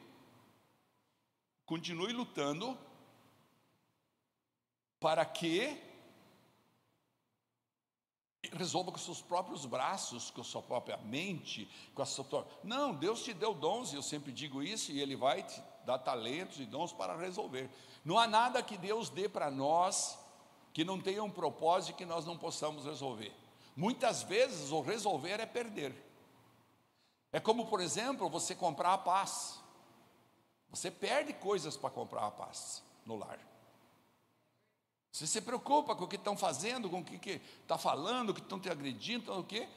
continue 1.66 2.12
lutando 2.12 2.78
para 5.00 5.24
que 5.24 5.82
resolva 8.52 8.92
com 8.92 8.98
seus 8.98 9.22
próprios 9.22 9.66
braços, 9.66 10.30
com 10.30 10.42
a 10.42 10.44
sua 10.44 10.62
própria 10.62 10.98
mente, 10.98 11.70
com 11.96 12.02
a 12.02 12.06
sua 12.06 12.46
Não, 12.64 12.94
Deus 12.94 13.24
te 13.24 13.34
deu 13.34 13.54
dons, 13.54 13.94
e 13.94 13.96
eu 13.96 14.02
sempre 14.02 14.32
digo 14.32 14.62
isso, 14.62 14.92
e 14.92 15.00
Ele 15.00 15.16
vai 15.16 15.44
te 15.44 15.62
dar 15.86 15.98
talentos 16.00 16.60
e 16.60 16.66
dons 16.66 16.92
para 16.92 17.16
resolver. 17.16 17.70
Não 18.04 18.18
há 18.18 18.28
nada 18.28 18.62
que 18.62 18.78
Deus 18.78 19.10
dê 19.10 19.30
para 19.30 19.50
nós 19.50 20.18
que 20.74 20.84
não 20.84 21.00
tenha 21.00 21.24
um 21.24 21.32
propósito 21.32 21.98
que 21.98 22.06
nós 22.06 22.26
não 22.26 22.38
possamos 22.38 22.86
resolver. 22.86 23.34
Muitas 23.76 24.24
vezes 24.24 24.72
o 24.72 24.82
resolver 24.82 25.40
é 25.40 25.46
perder. 25.46 25.96
É 27.32 27.40
como, 27.40 27.66
por 27.68 27.80
exemplo, 27.80 28.30
você 28.30 28.54
comprar 28.54 28.94
a 28.94 28.98
paz. 28.98 29.60
Você 30.70 30.92
perde 30.92 31.34
coisas 31.34 31.78
para 31.78 31.90
comprar 31.90 32.26
a 32.26 32.32
paz 32.32 32.84
no 33.06 33.16
lar. 33.16 33.40
Você 35.12 35.28
se 35.28 35.42
preocupa 35.42 35.96
com 35.96 36.06
o 36.06 36.08
que 36.08 36.16
estão 36.16 36.38
fazendo, 36.38 36.90
com 36.90 37.02
o 37.02 37.04
que 37.04 37.42
está 37.62 37.78
falando, 37.78 38.30
o 38.30 38.34
que 38.34 38.40
estão 38.40 38.60
te 38.60 38.70
agredindo, 38.70 39.38
o 39.38 39.44
que. 39.44 39.68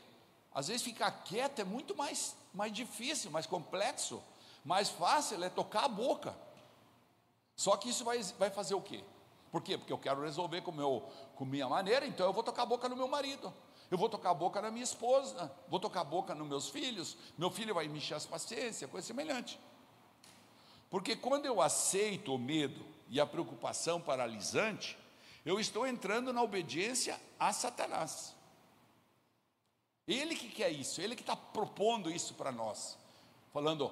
Às 0.54 0.68
vezes 0.68 0.82
ficar 0.82 1.10
quieto 1.10 1.58
é 1.58 1.64
muito 1.64 1.96
mais, 1.96 2.36
mais 2.52 2.72
difícil, 2.72 3.30
mais 3.30 3.44
complexo. 3.44 4.22
Mais 4.64 4.88
fácil 4.88 5.42
é 5.42 5.50
tocar 5.50 5.84
a 5.84 5.88
boca. 5.88 6.34
Só 7.56 7.76
que 7.76 7.88
isso 7.88 8.04
vai, 8.04 8.22
vai 8.38 8.50
fazer 8.50 8.74
o 8.74 8.80
quê? 8.80 9.04
Por 9.50 9.62
quê? 9.62 9.76
Porque 9.76 9.92
eu 9.92 9.98
quero 9.98 10.22
resolver 10.22 10.62
com, 10.62 10.72
meu, 10.72 11.08
com 11.34 11.44
minha 11.44 11.68
maneira, 11.68 12.06
então 12.06 12.26
eu 12.26 12.32
vou 12.32 12.42
tocar 12.42 12.62
a 12.62 12.66
boca 12.66 12.88
no 12.88 12.96
meu 12.96 13.08
marido. 13.08 13.52
Eu 13.90 13.98
vou 13.98 14.08
tocar 14.08 14.30
a 14.30 14.34
boca 14.34 14.60
na 14.62 14.70
minha 14.70 14.82
esposa, 14.82 15.52
vou 15.68 15.78
tocar 15.78 16.00
a 16.00 16.04
boca 16.04 16.34
nos 16.34 16.48
meus 16.48 16.68
filhos, 16.68 17.16
meu 17.36 17.50
filho 17.50 17.74
vai 17.74 17.86
me 17.86 17.98
encher 17.98 18.14
as 18.14 18.26
paciências, 18.26 18.90
coisa 18.90 19.06
semelhante. 19.06 19.60
Porque 20.90 21.14
quando 21.14 21.46
eu 21.46 21.60
aceito 21.60 22.34
o 22.34 22.38
medo 22.38 22.84
e 23.08 23.20
a 23.20 23.26
preocupação 23.26 24.00
paralisante, 24.00 24.98
eu 25.44 25.60
estou 25.60 25.86
entrando 25.86 26.32
na 26.32 26.42
obediência 26.42 27.20
a 27.38 27.52
Satanás. 27.52 28.34
Ele 30.06 30.34
que 30.34 30.48
quer 30.48 30.70
isso, 30.70 31.00
ele 31.00 31.16
que 31.16 31.22
está 31.22 31.36
propondo 31.36 32.10
isso 32.10 32.34
para 32.34 32.52
nós, 32.52 32.98
falando: 33.52 33.90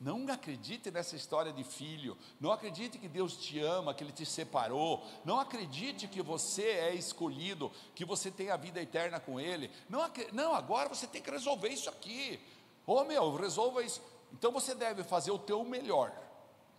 não 0.00 0.26
acredite 0.32 0.90
nessa 0.90 1.14
história 1.14 1.52
de 1.52 1.62
filho, 1.62 2.16
não 2.40 2.50
acredite 2.50 2.98
que 2.98 3.08
Deus 3.08 3.36
te 3.36 3.58
ama, 3.60 3.92
que 3.92 4.02
Ele 4.02 4.12
te 4.12 4.24
separou, 4.24 5.04
não 5.24 5.38
acredite 5.38 6.08
que 6.08 6.22
você 6.22 6.62
é 6.62 6.94
escolhido, 6.94 7.70
que 7.94 8.04
você 8.04 8.30
tem 8.30 8.50
a 8.50 8.56
vida 8.56 8.80
eterna 8.80 9.20
com 9.20 9.38
Ele, 9.38 9.70
não, 9.88 10.00
não 10.32 10.54
agora 10.54 10.88
você 10.88 11.06
tem 11.06 11.20
que 11.20 11.30
resolver 11.30 11.68
isso 11.68 11.90
aqui, 11.90 12.40
ô 12.86 12.94
oh, 12.94 13.04
meu, 13.04 13.36
resolva 13.36 13.82
isso, 13.82 14.00
então 14.32 14.50
você 14.50 14.74
deve 14.74 15.04
fazer 15.04 15.32
o 15.32 15.38
teu 15.38 15.64
melhor, 15.64 16.12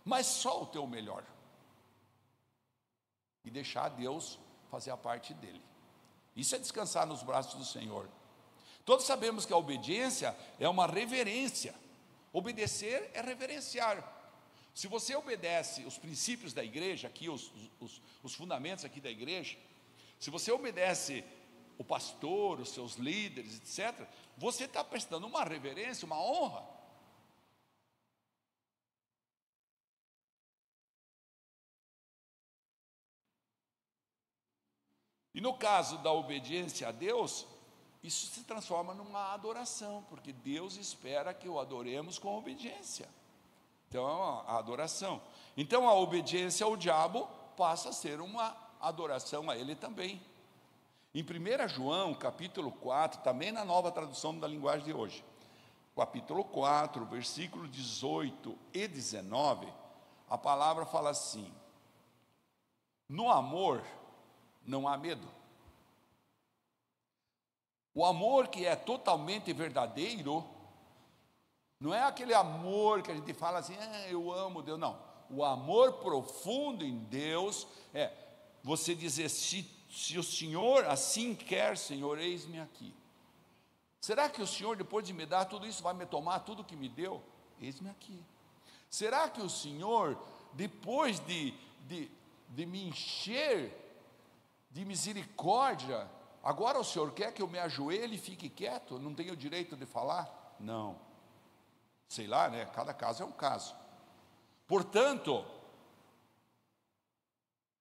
mas 0.04 0.26
só 0.26 0.62
o 0.62 0.66
teu 0.66 0.86
melhor, 0.86 1.24
e 3.44 3.50
deixar 3.50 3.88
Deus 3.90 4.38
fazer 4.70 4.90
a 4.90 4.96
parte 4.96 5.34
dele. 5.34 5.60
Isso 6.34 6.54
é 6.54 6.58
descansar 6.58 7.06
nos 7.06 7.22
braços 7.22 7.54
do 7.54 7.64
Senhor. 7.64 8.08
Todos 8.84 9.04
sabemos 9.04 9.44
que 9.44 9.52
a 9.52 9.56
obediência 9.56 10.36
é 10.58 10.68
uma 10.68 10.86
reverência. 10.86 11.74
Obedecer 12.32 13.10
é 13.14 13.20
reverenciar. 13.20 14.02
Se 14.74 14.88
você 14.88 15.14
obedece 15.14 15.84
os 15.84 15.98
princípios 15.98 16.52
da 16.52 16.64
igreja, 16.64 17.06
aqui, 17.06 17.28
os, 17.28 17.52
os, 17.78 18.00
os 18.22 18.34
fundamentos 18.34 18.84
aqui 18.84 19.00
da 19.00 19.10
igreja, 19.10 19.58
se 20.18 20.30
você 20.30 20.50
obedece 20.50 21.22
o 21.76 21.84
pastor, 21.84 22.60
os 22.60 22.70
seus 22.70 22.94
líderes, 22.94 23.56
etc., 23.56 24.06
você 24.38 24.64
está 24.64 24.82
prestando 24.82 25.26
uma 25.26 25.44
reverência, 25.44 26.06
uma 26.06 26.20
honra 26.20 26.71
E 35.34 35.40
no 35.40 35.54
caso 35.54 35.98
da 35.98 36.12
obediência 36.12 36.88
a 36.88 36.92
Deus, 36.92 37.46
isso 38.02 38.26
se 38.26 38.44
transforma 38.44 38.94
numa 38.94 39.32
adoração, 39.32 40.04
porque 40.08 40.32
Deus 40.32 40.76
espera 40.76 41.32
que 41.32 41.48
o 41.48 41.58
adoremos 41.58 42.18
com 42.18 42.36
obediência. 42.36 43.08
Então, 43.88 44.06
é 44.08 44.50
a 44.50 44.58
adoração. 44.58 45.20
Então, 45.56 45.88
a 45.88 45.94
obediência 45.94 46.64
ao 46.66 46.76
diabo 46.76 47.28
passa 47.56 47.90
a 47.90 47.92
ser 47.92 48.20
uma 48.20 48.56
adoração 48.80 49.48
a 49.48 49.56
ele 49.56 49.76
também. 49.76 50.20
Em 51.14 51.22
1 51.22 51.68
João, 51.68 52.14
capítulo 52.14 52.72
4, 52.72 53.20
também 53.22 53.52
na 53.52 53.64
nova 53.64 53.92
tradução 53.92 54.38
da 54.38 54.48
linguagem 54.48 54.86
de 54.86 54.92
hoje, 54.94 55.22
capítulo 55.94 56.42
4, 56.42 57.04
versículo 57.04 57.68
18 57.68 58.58
e 58.72 58.88
19, 58.88 59.70
a 60.28 60.38
palavra 60.38 60.86
fala 60.86 61.10
assim: 61.10 61.52
No 63.06 63.30
amor, 63.30 63.84
não 64.66 64.86
há 64.88 64.96
medo. 64.96 65.26
O 67.94 68.04
amor 68.04 68.48
que 68.48 68.64
é 68.64 68.74
totalmente 68.74 69.52
verdadeiro, 69.52 70.44
não 71.78 71.92
é 71.92 72.02
aquele 72.02 72.32
amor 72.32 73.02
que 73.02 73.10
a 73.10 73.14
gente 73.14 73.34
fala 73.34 73.58
assim, 73.58 73.76
ah, 73.78 74.08
eu 74.08 74.32
amo 74.32 74.62
Deus, 74.62 74.78
não. 74.78 74.98
O 75.28 75.44
amor 75.44 75.94
profundo 75.94 76.84
em 76.84 76.98
Deus 77.04 77.66
é 77.92 78.12
você 78.62 78.94
dizer, 78.94 79.28
se, 79.28 79.68
se 79.90 80.18
o 80.18 80.22
Senhor 80.22 80.86
assim 80.86 81.34
quer, 81.34 81.76
Senhor, 81.76 82.18
eis-me 82.18 82.60
aqui. 82.60 82.94
Será 84.00 84.28
que 84.28 84.40
o 84.40 84.46
Senhor, 84.46 84.76
depois 84.76 85.06
de 85.06 85.12
me 85.12 85.26
dar 85.26 85.44
tudo 85.44 85.66
isso, 85.66 85.82
vai 85.82 85.94
me 85.94 86.06
tomar 86.06 86.40
tudo 86.40 86.64
que 86.64 86.76
me 86.76 86.88
deu? 86.88 87.22
Eis-me 87.60 87.90
aqui. 87.90 88.24
Será 88.88 89.28
que 89.28 89.40
o 89.40 89.50
Senhor, 89.50 90.18
depois 90.54 91.20
de, 91.20 91.52
de, 91.86 92.10
de 92.48 92.66
me 92.66 92.84
encher 92.84 93.81
de 94.72 94.84
misericórdia. 94.84 96.10
Agora 96.42 96.80
o 96.80 96.84
senhor 96.84 97.12
quer 97.12 97.32
que 97.32 97.42
eu 97.42 97.46
me 97.46 97.58
ajoelhe 97.58 98.16
e 98.16 98.18
fique 98.18 98.48
quieto? 98.48 98.98
Não 98.98 99.14
tenho 99.14 99.36
direito 99.36 99.76
de 99.76 99.86
falar? 99.86 100.56
Não. 100.58 100.98
Sei 102.08 102.26
lá, 102.26 102.48
né? 102.48 102.66
Cada 102.66 102.92
caso 102.92 103.22
é 103.22 103.26
um 103.26 103.32
caso. 103.32 103.74
Portanto, 104.66 105.44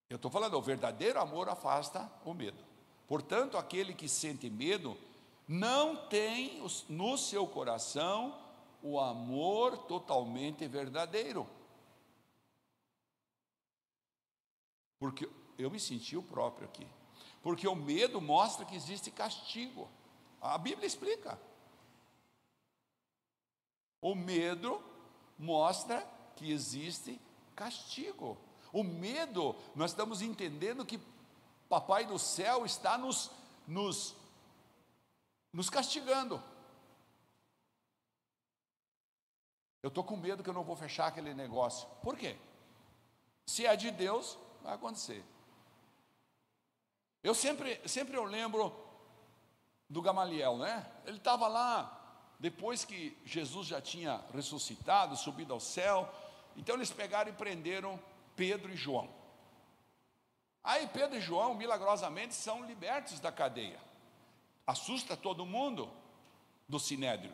eu 0.09 0.17
estou 0.17 0.29
falando, 0.29 0.55
o 0.55 0.61
verdadeiro 0.61 1.19
amor 1.19 1.47
afasta 1.49 2.11
o 2.25 2.33
medo. 2.33 2.63
Portanto, 3.07 3.57
aquele 3.57 3.93
que 3.93 4.07
sente 4.07 4.49
medo 4.49 4.97
não 5.47 6.07
tem 6.07 6.61
no 6.89 7.17
seu 7.17 7.47
coração 7.47 8.37
o 8.83 8.99
amor 8.99 9.77
totalmente 9.79 10.67
verdadeiro. 10.67 11.47
Porque 14.99 15.27
eu 15.57 15.69
me 15.69 15.79
senti 15.79 16.17
o 16.17 16.23
próprio 16.23 16.67
aqui. 16.67 16.87
Porque 17.41 17.67
o 17.67 17.75
medo 17.75 18.21
mostra 18.21 18.65
que 18.65 18.75
existe 18.75 19.09
castigo. 19.11 19.89
A 20.39 20.57
Bíblia 20.57 20.87
explica. 20.87 21.39
O 24.01 24.15
medo 24.15 24.81
mostra 25.37 26.07
que 26.35 26.51
existe 26.51 27.19
castigo. 27.55 28.37
O 28.71 28.83
medo, 28.83 29.55
nós 29.75 29.91
estamos 29.91 30.21
entendendo 30.21 30.85
que 30.85 30.99
Papai 31.67 32.05
do 32.05 32.19
céu 32.19 32.65
está 32.65 32.97
nos, 32.97 33.31
nos, 33.65 34.13
nos 35.53 35.69
castigando. 35.69 36.43
Eu 39.81 39.87
estou 39.87 40.03
com 40.03 40.17
medo 40.17 40.43
que 40.43 40.49
eu 40.49 40.53
não 40.53 40.63
vou 40.63 40.75
fechar 40.75 41.07
aquele 41.07 41.33
negócio. 41.33 41.87
Por 42.03 42.17
quê? 42.17 42.37
Se 43.45 43.65
é 43.65 43.75
de 43.75 43.89
Deus, 43.89 44.37
vai 44.61 44.75
acontecer. 44.75 45.23
Eu 47.23 47.35
sempre, 47.35 47.79
sempre 47.87 48.17
eu 48.17 48.23
lembro 48.23 48.73
do 49.89 50.01
Gamaliel, 50.01 50.57
né? 50.57 50.85
Ele 51.05 51.17
estava 51.17 51.47
lá 51.47 51.97
depois 52.39 52.83
que 52.83 53.15
Jesus 53.23 53.67
já 53.67 53.79
tinha 53.79 54.23
ressuscitado, 54.33 55.15
subido 55.15 55.53
ao 55.53 55.59
céu. 55.59 56.11
Então 56.57 56.75
eles 56.75 56.91
pegaram 56.91 57.29
e 57.29 57.33
prenderam 57.33 57.99
Pedro 58.35 58.73
e 58.73 58.75
João. 58.75 59.09
Aí 60.63 60.87
Pedro 60.87 61.17
e 61.17 61.21
João 61.21 61.53
milagrosamente 61.53 62.33
são 62.33 62.65
libertos 62.65 63.19
da 63.19 63.31
cadeia. 63.31 63.79
Assusta 64.65 65.15
todo 65.15 65.45
mundo 65.45 65.91
do 66.67 66.79
sinédrio. 66.79 67.33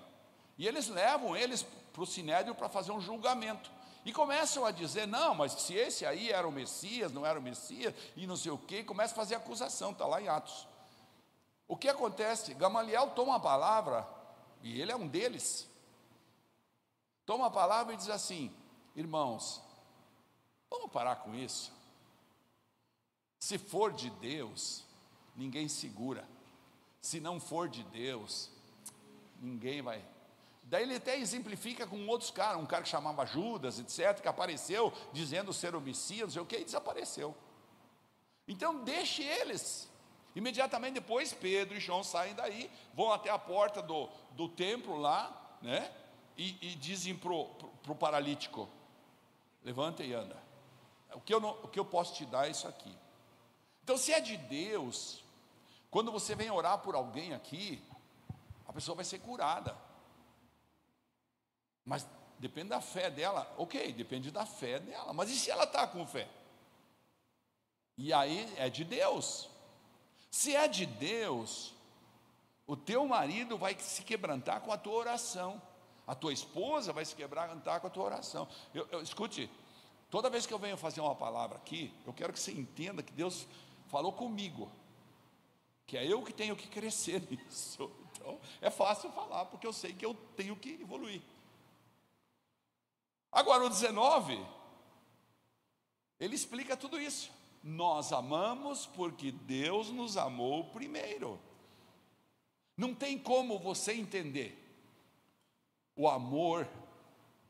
E 0.58 0.68
eles 0.68 0.88
levam 0.88 1.38
eles 1.38 1.66
para 1.94 2.04
o 2.04 2.08
sinédrio 2.08 2.56
para 2.56 2.68
fazer 2.68 2.92
um 2.92 3.00
julgamento. 3.00 3.72
E 4.08 4.12
começam 4.12 4.66
a 4.66 4.72
dizer: 4.72 5.06
não, 5.06 5.36
mas 5.36 5.52
se 5.52 5.76
esse 5.76 6.04
aí 6.04 6.32
era 6.32 6.48
o 6.48 6.52
Messias, 6.52 7.12
não 7.12 7.24
era 7.24 7.38
o 7.38 7.42
Messias, 7.42 7.94
e 8.16 8.26
não 8.26 8.36
sei 8.36 8.52
o 8.52 8.58
quê, 8.58 8.84
começa 8.84 9.14
a 9.14 9.16
fazer 9.16 9.36
acusação, 9.36 9.92
está 9.92 10.08
lá 10.08 10.20
em 10.20 10.28
Atos. 10.28 10.68
O 11.68 11.78
que 11.78 11.88
acontece? 11.88 12.56
Gamaliel 12.56 13.12
toma 13.12 13.36
a 13.36 13.40
palavra, 13.40 14.08
e 14.64 14.82
ele 14.82 14.92
é 14.92 14.96
um 14.96 15.08
deles. 15.08 15.70
Toma 17.26 17.48
a 17.48 17.52
palavra 17.52 17.94
e 17.94 17.98
diz 17.98 18.10
assim: 18.10 18.52
irmãos, 18.96 19.62
Vamos 20.70 20.92
parar 20.92 21.18
com 21.18 21.34
isso. 21.36 21.72
Se 23.40 23.58
for 23.58 23.94
de 23.94 24.10
Deus, 24.10 24.84
ninguém 25.36 25.68
segura. 25.68 26.28
Se 27.02 27.20
não 27.20 27.40
for 27.40 27.70
de 27.70 27.84
Deus, 27.84 28.50
ninguém 29.40 29.82
vai. 29.82 30.04
Daí 30.70 30.84
ele 30.84 30.96
até 30.96 31.18
exemplifica 31.18 31.88
com 31.88 32.08
outros 32.08 32.30
caras, 32.30 32.62
um 32.62 32.66
cara 32.66 32.84
que 32.84 32.90
chamava 32.90 33.26
Judas, 33.26 33.80
etc., 33.80 34.22
que 34.22 34.28
apareceu 34.28 34.92
dizendo 35.14 35.54
ser 35.54 35.74
o 35.76 35.82
Messias, 35.82 36.24
não 36.24 36.30
sei 36.30 36.42
o 36.42 36.46
que, 36.46 36.58
e 36.58 36.66
desapareceu. 36.66 37.34
Então 38.46 38.84
deixe 38.84 39.24
eles. 39.24 39.90
Imediatamente 40.36 40.96
depois, 40.96 41.34
Pedro 41.34 41.78
e 41.78 41.80
João 41.80 42.04
saem 42.04 42.36
daí, 42.36 42.70
vão 42.94 43.14
até 43.14 43.30
a 43.30 43.40
porta 43.40 43.82
do, 43.82 44.10
do 44.32 44.50
templo 44.50 44.98
lá, 44.98 45.58
né? 45.62 45.90
E, 46.38 46.58
e 46.62 46.76
dizem 46.76 47.16
para 47.16 47.32
o 47.32 47.96
paralítico: 47.98 48.68
levanta 49.64 50.04
e 50.04 50.14
anda. 50.14 50.38
O 51.14 51.22
que, 51.22 51.34
eu 51.34 51.40
não, 51.40 51.52
o 51.64 51.68
que 51.70 51.80
eu 51.80 51.86
posso 51.86 52.14
te 52.14 52.26
dar 52.26 52.48
é 52.48 52.52
isso 52.52 52.68
aqui. 52.68 52.94
Então, 53.84 53.98
se 53.98 54.12
é 54.12 54.20
de 54.20 54.36
Deus, 54.36 55.24
quando 55.90 56.12
você 56.12 56.36
vem 56.36 56.52
orar 56.52 56.80
por 56.80 56.94
alguém 56.94 57.34
aqui, 57.34 57.82
a 58.68 58.74
pessoa 58.74 58.98
vai 58.98 59.06
ser 59.06 59.20
curada. 59.20 59.87
Mas 61.88 62.06
depende 62.38 62.68
da 62.68 62.82
fé 62.82 63.10
dela. 63.10 63.50
Ok, 63.58 63.94
depende 63.94 64.30
da 64.30 64.46
fé 64.46 64.78
dela. 64.78 65.14
Mas 65.14 65.30
e 65.30 65.40
se 65.40 65.50
ela 65.50 65.64
está 65.64 65.88
com 65.88 66.06
fé? 66.06 66.28
E 67.98 68.12
aí 68.12 68.54
é 68.58 68.70
de 68.70 68.84
Deus. 68.84 69.50
Se 70.30 70.54
é 70.54 70.68
de 70.68 70.86
Deus, 70.86 71.74
o 72.68 72.76
teu 72.76 73.08
marido 73.08 73.58
vai 73.58 73.74
se 73.80 74.04
quebrantar 74.04 74.60
com 74.60 74.72
a 74.74 74.78
tua 74.78 74.96
oração. 74.96 75.62
A 76.06 76.14
tua 76.14 76.34
esposa 76.34 76.92
vai 76.92 77.06
se 77.06 77.16
quebrantar 77.16 77.80
com 77.80 77.88
a 77.88 77.90
tua 77.90 78.04
oração. 78.04 78.50
Eu, 78.74 78.86
eu, 78.92 79.02
escute, 79.02 79.50
toda 80.12 80.30
vez 80.30 80.46
que 80.46 80.54
eu 80.54 80.60
venho 80.60 80.76
fazer 80.76 81.00
uma 81.00 81.16
palavra 81.16 81.58
aqui, 81.58 81.94
eu 82.06 82.12
quero 82.12 82.34
que 82.34 82.40
você 82.40 82.52
entenda 82.52 83.02
que 83.02 83.14
Deus 83.14 83.48
falou 83.88 84.12
comigo 84.12 84.70
que 85.86 85.98
é 85.98 86.06
eu 86.06 86.22
que 86.22 86.34
tenho 86.34 86.54
que 86.54 86.68
crescer 86.68 87.24
nisso. 87.32 87.90
Então, 88.12 88.38
é 88.62 88.70
fácil 88.70 89.10
falar, 89.14 89.46
porque 89.46 89.66
eu 89.66 89.72
sei 89.72 89.94
que 89.94 90.06
eu 90.06 90.14
tenho 90.36 90.54
que 90.58 90.82
evoluir. 90.82 91.22
Agora, 93.32 93.66
o 93.66 93.70
19, 93.70 94.44
ele 96.20 96.36
explica 96.36 96.76
tudo 96.76 97.00
isso. 97.00 97.32
Nós 97.64 98.12
amamos 98.14 98.86
porque 98.86 99.32
Deus 99.32 99.90
nos 99.90 100.18
amou 100.18 100.66
primeiro. 100.66 101.40
Não 102.76 102.94
tem 102.94 103.18
como 103.18 103.60
você 103.60 103.94
entender 103.94 104.64
o 105.96 106.08
amor 106.08 106.68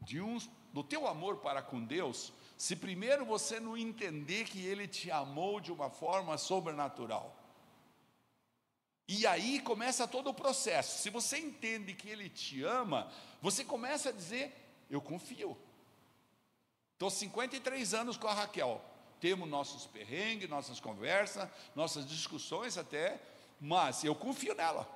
de 0.01 0.21
um, 0.21 0.37
do 0.73 0.83
teu 0.83 1.05
amor 1.05 1.37
para 1.37 1.61
com 1.61 1.83
Deus, 1.83 2.31
se 2.57 2.75
primeiro 2.75 3.25
você 3.25 3.59
não 3.59 3.77
entender 3.77 4.45
que 4.45 4.65
Ele 4.65 4.87
te 4.87 5.11
amou 5.11 5.59
de 5.59 5.71
uma 5.71 5.89
forma 5.89 6.37
sobrenatural. 6.37 7.35
E 9.07 9.27
aí 9.27 9.59
começa 9.61 10.07
todo 10.07 10.29
o 10.29 10.33
processo. 10.33 11.01
Se 11.01 11.09
você 11.09 11.37
entende 11.37 11.93
que 11.93 12.09
Ele 12.09 12.29
te 12.29 12.63
ama, 12.63 13.11
você 13.41 13.63
começa 13.63 14.09
a 14.09 14.13
dizer: 14.13 14.53
Eu 14.89 15.01
confio. 15.01 15.57
Estou 16.97 17.11
53 17.11 17.93
anos 17.93 18.17
com 18.17 18.27
a 18.27 18.33
Raquel. 18.33 18.81
Temos 19.21 19.47
nossos 19.47 19.85
perrengues, 19.85 20.49
nossas 20.49 20.79
conversas, 20.79 21.47
nossas 21.75 22.07
discussões 22.07 22.75
até, 22.75 23.21
mas 23.61 24.03
eu 24.03 24.15
confio 24.15 24.55
nela. 24.55 24.89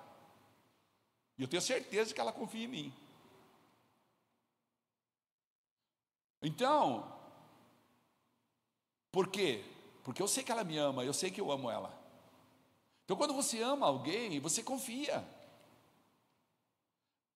E 1.37 1.43
eu 1.43 1.47
tenho 1.47 1.61
certeza 1.61 2.11
que 2.11 2.19
ela 2.19 2.33
confia 2.33 2.65
em 2.65 2.67
mim. 2.67 2.93
Então, 6.41 7.15
por 9.11 9.27
quê? 9.27 9.63
Porque 10.03 10.23
eu 10.23 10.27
sei 10.27 10.43
que 10.43 10.51
ela 10.51 10.63
me 10.63 10.79
ama, 10.79 11.03
eu 11.03 11.13
sei 11.13 11.29
que 11.29 11.39
eu 11.39 11.51
amo 11.51 11.69
ela. 11.69 11.95
Então, 13.05 13.15
quando 13.15 13.35
você 13.35 13.61
ama 13.61 13.85
alguém, 13.85 14.39
você 14.39 14.63
confia. 14.63 15.23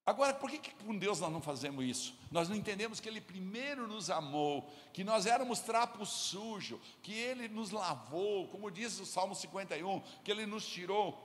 Agora, 0.06 0.34
por 0.34 0.50
que, 0.52 0.60
que 0.60 0.74
com 0.86 0.96
Deus 0.96 1.20
nós 1.20 1.32
não 1.32 1.41
fazemos 1.41 1.84
isso? 1.84 2.15
Nós 2.30 2.48
não 2.48 2.56
entendemos 2.56 3.00
que 3.00 3.10
Ele 3.10 3.20
primeiro 3.20 3.88
nos 3.88 4.10
amou, 4.10 4.70
que 4.94 5.04
nós 5.04 5.26
éramos 5.26 5.60
trapo 5.62 6.06
sujo, 6.06 6.80
que 7.02 7.13
Ele 7.13 7.48
nos 7.48 7.72
lavou, 7.72 8.48
como 8.50 8.70
diz 8.70 9.00
o 9.00 9.06
Salmo 9.06 9.34
51, 9.34 10.02
que 10.24 10.30
Ele 10.30 10.46
nos 10.46 10.65
tirou 10.68 11.18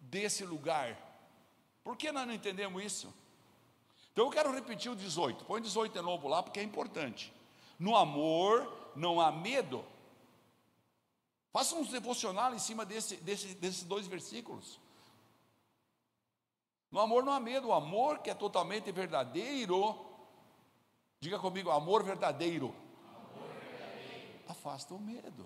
desse 0.00 0.44
lugar. 0.44 0.98
Por 1.84 1.96
que 1.96 2.10
nós 2.10 2.26
não 2.26 2.34
entendemos 2.34 2.82
isso? 2.82 3.14
Então 4.12 4.24
eu 4.24 4.30
quero 4.30 4.52
repetir 4.52 4.90
o 4.90 4.96
18, 4.96 5.44
põe 5.44 5.62
18 5.62 5.92
de 5.92 6.02
novo 6.02 6.26
lá, 6.26 6.42
porque 6.42 6.58
é 6.58 6.62
importante. 6.62 7.32
No 7.78 7.94
amor 7.94 8.92
não 8.96 9.20
há 9.20 9.30
medo, 9.30 9.84
Faça 11.56 11.74
um 11.74 11.82
devocional 11.84 12.54
em 12.54 12.58
cima 12.58 12.84
desse, 12.84 13.16
desse, 13.16 13.54
desses 13.54 13.82
dois 13.82 14.06
versículos. 14.06 14.78
No 16.96 17.02
amor 17.02 17.22
não 17.22 17.34
há 17.34 17.38
medo, 17.38 17.68
o 17.68 17.74
amor 17.74 18.20
que 18.20 18.30
é 18.30 18.34
totalmente 18.34 18.90
verdadeiro. 18.90 19.94
Diga 21.20 21.38
comigo, 21.38 21.70
amor 21.70 22.02
verdadeiro. 22.02 22.74
Amor. 23.06 23.50
Afasta 24.48 24.94
o 24.94 24.98
medo. 24.98 25.44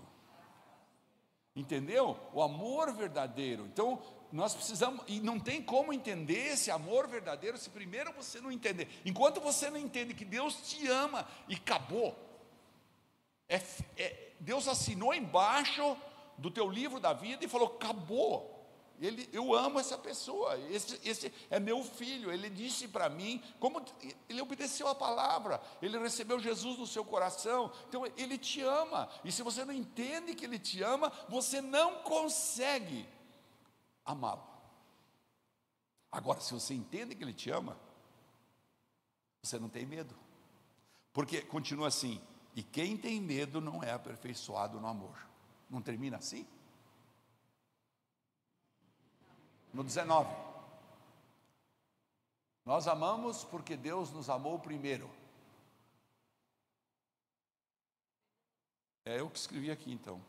Entendeu? 1.57 2.17
O 2.33 2.41
amor 2.41 2.93
verdadeiro. 2.93 3.67
Então, 3.67 4.01
nós 4.31 4.55
precisamos, 4.55 5.03
e 5.09 5.19
não 5.19 5.41
tem 5.41 5.61
como 5.61 5.93
entender 5.93 6.53
esse 6.53 6.71
amor 6.71 7.09
verdadeiro 7.09 7.59
se 7.59 7.69
primeiro 7.69 8.13
você 8.13 8.41
não 8.41 8.53
entender. 8.53 8.87
Enquanto 9.05 9.41
você 9.41 9.69
não 9.71 9.77
entende 9.77 10.15
que 10.15 10.25
Deus 10.25 10.55
te 10.71 10.87
ama 10.87 11.27
e 11.49 11.57
acabou, 11.57 12.15
é, 13.49 13.61
é, 13.97 14.35
Deus 14.39 14.69
assinou 14.69 15.13
embaixo 15.13 15.97
do 16.39 16.49
teu 16.49 16.71
livro 16.71 17.01
da 17.01 17.13
vida 17.13 17.45
e 17.45 17.49
falou: 17.49 17.77
acabou. 17.77 18.60
Ele, 19.01 19.27
eu 19.33 19.55
amo 19.55 19.81
essa 19.81 19.97
pessoa, 19.97 20.59
esse, 20.71 21.01
esse 21.03 21.33
é 21.49 21.59
meu 21.59 21.83
filho. 21.83 22.31
Ele 22.31 22.51
disse 22.51 22.87
para 22.87 23.09
mim, 23.09 23.43
como 23.59 23.83
ele 24.29 24.43
obedeceu 24.43 24.87
a 24.89 24.95
palavra, 24.95 25.61
ele 25.81 25.99
recebeu 25.99 26.39
Jesus 26.39 26.79
no 26.79 26.87
seu 26.87 27.03
coração, 27.03 27.73
então 27.89 28.05
ele 28.15 28.37
te 28.37 28.61
ama. 28.61 29.09
E 29.25 29.33
se 29.33 29.43
você 29.43 29.65
não 29.65 29.73
entende 29.73 30.35
que 30.35 30.45
ele 30.45 30.59
te 30.59 30.83
ama, 30.83 31.11
você 31.31 31.63
não 31.63 32.03
consegue 32.03 33.09
amá-lo. 34.05 34.47
Agora, 36.13 36.41
se 36.41 36.53
você 36.53 36.75
entende 36.75 37.15
que 37.15 37.25
ele 37.25 37.33
te 37.33 37.51
ama, 37.51 37.81
você 39.43 39.59
não 39.59 39.71
tem 39.71 39.87
medo, 39.87 40.15
porque 41.11 41.41
continua 41.41 41.89
assim: 41.89 42.21
e 42.55 42.63
quem 42.63 42.99
tem 42.99 43.19
medo 43.19 43.63
não 43.63 43.83
é 43.83 43.93
aperfeiçoado 43.93 44.79
no 44.79 44.87
amor. 44.87 45.27
Não 45.71 45.81
termina 45.81 46.19
assim? 46.19 46.47
No 49.73 49.85
19. 49.85 50.35
Nós 52.65 52.87
amamos 52.87 53.45
porque 53.45 53.77
Deus 53.77 54.11
nos 54.11 54.29
amou 54.29 54.59
primeiro. 54.59 55.11
É 59.05 59.21
eu 59.21 59.31
que 59.31 59.39
escrevi 59.39 59.71
aqui 59.71 59.93
então. 59.93 60.21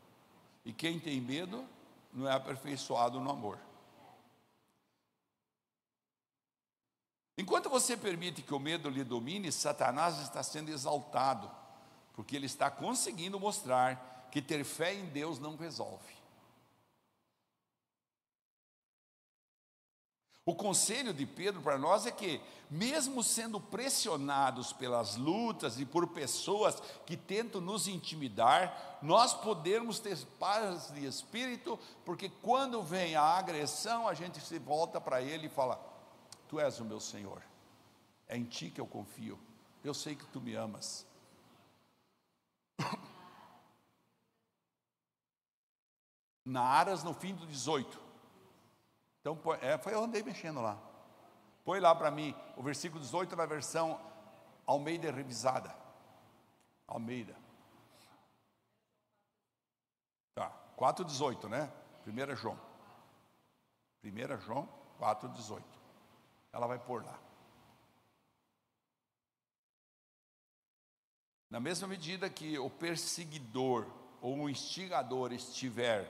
E 0.63 0.71
quem 0.71 0.99
tem 0.99 1.19
medo 1.19 1.65
não 2.13 2.27
é 2.27 2.34
aperfeiçoado 2.34 3.19
no 3.19 3.30
amor. 3.30 3.60
Enquanto 7.38 7.69
você 7.69 7.97
permite 7.97 8.41
que 8.41 8.54
o 8.54 8.60
medo 8.60 8.89
lhe 8.89 9.04
domine, 9.04 9.51
Satanás 9.51 10.19
está 10.19 10.43
sendo 10.43 10.69
exaltado 10.69 11.49
porque 12.13 12.36
ele 12.36 12.45
está 12.45 12.69
conseguindo 12.69 13.39
mostrar 13.39 14.27
que 14.32 14.41
ter 14.41 14.63
fé 14.63 14.93
em 14.93 15.06
Deus 15.06 15.39
não 15.39 15.56
resolve. 15.56 16.21
O 20.43 20.56
conselho 20.56 21.13
de 21.13 21.23
Pedro 21.23 21.62
para 21.62 21.77
nós 21.77 22.08
é 22.08 22.12
que, 22.12 22.41
mesmo 22.69 23.23
sendo 23.23 23.62
pressionados 23.62 24.73
pelas 24.73 25.15
lutas 25.15 25.80
e 25.80 25.86
por 25.86 26.08
pessoas 26.08 26.82
que 27.06 27.15
tentam 27.15 27.62
nos 27.62 27.88
intimidar, 27.88 28.97
nós 29.04 29.36
podemos 29.36 29.99
ter 29.99 30.17
paz 30.39 30.89
de 30.91 31.06
espírito, 31.06 31.77
porque 32.04 32.27
quando 32.27 32.82
vem 32.82 33.15
a 33.15 33.21
agressão, 33.21 34.08
a 34.08 34.15
gente 34.15 34.41
se 34.41 34.58
volta 34.58 34.99
para 34.99 35.21
ele 35.21 35.45
e 35.45 35.49
fala: 35.49 35.80
Tu 36.47 36.60
és 36.60 36.80
o 36.80 36.86
meu 36.86 36.99
Senhor, 36.99 37.43
é 38.27 38.36
em 38.36 38.43
ti 38.43 38.71
que 38.71 38.82
eu 38.82 38.88
confio, 38.88 39.39
eu 39.84 39.93
sei 39.93 40.15
que 40.15 40.25
tu 40.25 40.41
me 40.41 40.56
amas. 40.56 41.06
Na 46.43 46.63
Aras, 46.63 47.04
no 47.04 47.13
fim 47.13 47.36
do 47.36 47.45
18. 47.45 48.11
Então, 49.22 49.40
é, 49.62 49.78
foi 49.78 49.94
eu 49.94 50.04
andei 50.04 50.24
mexendo 50.24 50.62
lá. 50.62 50.78
Põe 51.64 51.80
lá 51.80 51.94
para 51.94 52.10
mim 52.10 52.36
o 52.58 52.64
versículo 52.64 53.00
18 53.00 53.36
na 53.36 53.46
versão 53.46 54.00
Almeida 54.66 55.12
revisada. 55.12 55.76
Almeida. 56.88 57.36
Tá, 60.34 60.52
4,18, 60.78 61.48
né? 61.48 61.72
1 62.08 62.36
João. 62.36 62.60
1 64.04 64.42
João 64.42 64.68
4,18. 65.00 65.62
Ela 66.52 66.68
vai 66.68 66.80
pôr 66.80 67.06
lá. 67.06 67.20
Na 71.50 71.60
mesma 71.60 71.88
medida 71.88 72.30
que 72.30 72.58
o 72.58 72.70
perseguidor 72.70 73.86
ou 74.22 74.38
o 74.40 74.50
instigador 74.50 75.34
estiver 75.34 76.06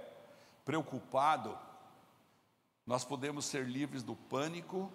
preocupado, 0.63 1.57
nós 2.91 3.05
podemos 3.05 3.45
ser 3.45 3.65
livres 3.65 4.03
do 4.03 4.17
pânico 4.17 4.91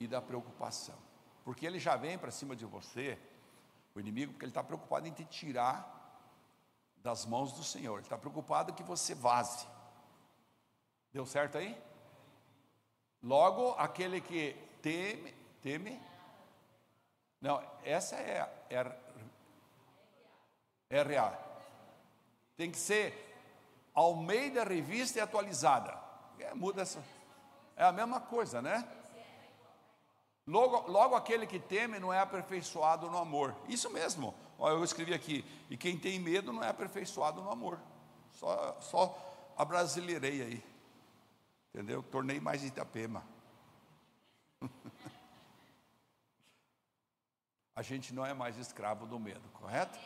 e 0.00 0.08
da 0.08 0.22
preocupação, 0.22 0.96
porque 1.44 1.66
ele 1.66 1.78
já 1.78 1.96
vem 1.96 2.16
para 2.16 2.30
cima 2.30 2.56
de 2.56 2.64
você, 2.64 3.18
o 3.94 4.00
inimigo, 4.00 4.32
porque 4.32 4.46
ele 4.46 4.52
está 4.52 4.64
preocupado 4.64 5.06
em 5.06 5.12
te 5.12 5.22
tirar 5.26 5.86
das 6.96 7.26
mãos 7.26 7.52
do 7.52 7.62
Senhor, 7.62 7.96
ele 7.96 8.06
está 8.06 8.16
preocupado 8.16 8.72
que 8.72 8.82
você 8.82 9.14
vaze. 9.14 9.68
Deu 11.12 11.26
certo 11.26 11.58
aí? 11.58 11.78
Logo, 13.22 13.72
aquele 13.72 14.22
que 14.22 14.56
teme, 14.80 15.34
teme? 15.60 16.00
Não, 17.38 17.62
essa 17.84 18.16
é, 18.16 18.50
é 18.70 18.80
RA. 21.02 21.38
Tem 22.56 22.70
que 22.70 22.78
ser 22.78 23.12
Almeida 23.92 24.64
Revista 24.64 25.18
e 25.18 25.20
Atualizada. 25.20 26.01
É, 26.42 26.54
muda 26.54 26.82
essa. 26.82 27.02
É 27.76 27.84
a 27.84 27.92
mesma 27.92 28.20
coisa, 28.20 28.60
né? 28.60 28.86
Logo, 30.46 30.90
logo 30.90 31.14
aquele 31.14 31.46
que 31.46 31.60
teme 31.60 32.00
não 32.00 32.12
é 32.12 32.18
aperfeiçoado 32.18 33.08
no 33.08 33.16
amor. 33.16 33.54
Isso 33.68 33.88
mesmo. 33.90 34.34
Olha, 34.58 34.74
eu 34.74 34.84
escrevi 34.84 35.14
aqui. 35.14 35.44
E 35.70 35.76
quem 35.76 35.96
tem 35.98 36.18
medo 36.18 36.52
não 36.52 36.62
é 36.62 36.68
aperfeiçoado 36.68 37.40
no 37.40 37.50
amor. 37.50 37.78
Só, 38.32 38.76
só 38.80 39.52
a 39.56 39.64
brasileirei 39.64 40.42
aí. 40.42 40.64
Entendeu? 41.72 42.02
Tornei 42.02 42.40
mais 42.40 42.64
Itapema. 42.64 43.24
a 47.74 47.82
gente 47.82 48.12
não 48.12 48.26
é 48.26 48.34
mais 48.34 48.58
escravo 48.58 49.06
do 49.06 49.18
medo, 49.18 49.48
correto? 49.54 49.98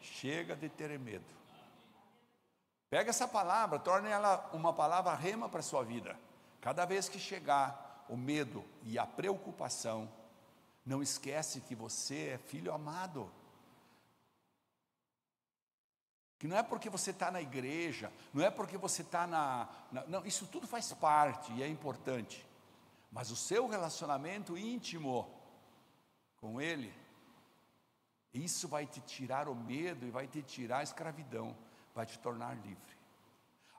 Chega 0.00 0.56
de 0.56 0.68
ter 0.68 0.98
medo. 0.98 1.24
Pega 2.94 3.10
essa 3.10 3.26
palavra, 3.26 3.76
torne 3.76 4.08
ela 4.08 4.48
uma 4.52 4.72
palavra 4.72 5.16
rema 5.16 5.48
para 5.48 5.58
a 5.58 5.64
sua 5.64 5.82
vida. 5.82 6.16
Cada 6.60 6.84
vez 6.84 7.08
que 7.08 7.18
chegar 7.18 8.06
o 8.08 8.16
medo 8.16 8.64
e 8.84 9.00
a 9.00 9.04
preocupação, 9.04 10.08
não 10.86 11.02
esquece 11.02 11.60
que 11.62 11.74
você 11.74 12.34
é 12.34 12.38
filho 12.38 12.72
amado. 12.72 13.28
Que 16.38 16.46
não 16.46 16.56
é 16.56 16.62
porque 16.62 16.88
você 16.88 17.10
está 17.10 17.32
na 17.32 17.42
igreja, 17.42 18.12
não 18.32 18.44
é 18.44 18.48
porque 18.48 18.78
você 18.78 19.02
está 19.02 19.26
na, 19.26 19.68
na. 19.90 20.04
Não, 20.04 20.24
isso 20.24 20.46
tudo 20.46 20.68
faz 20.68 20.92
parte 20.92 21.52
e 21.54 21.64
é 21.64 21.66
importante. 21.66 22.46
Mas 23.10 23.32
o 23.32 23.36
seu 23.36 23.66
relacionamento 23.66 24.56
íntimo 24.56 25.28
com 26.36 26.60
Ele 26.60 26.94
isso 28.34 28.66
vai 28.66 28.84
te 28.84 29.00
tirar 29.00 29.48
o 29.48 29.54
medo 29.54 30.06
e 30.06 30.10
vai 30.10 30.26
te 30.26 30.42
tirar 30.42 30.78
a 30.78 30.82
escravidão, 30.82 31.56
vai 31.94 32.04
te 32.06 32.18
tornar 32.18 32.56
livre. 32.56 32.96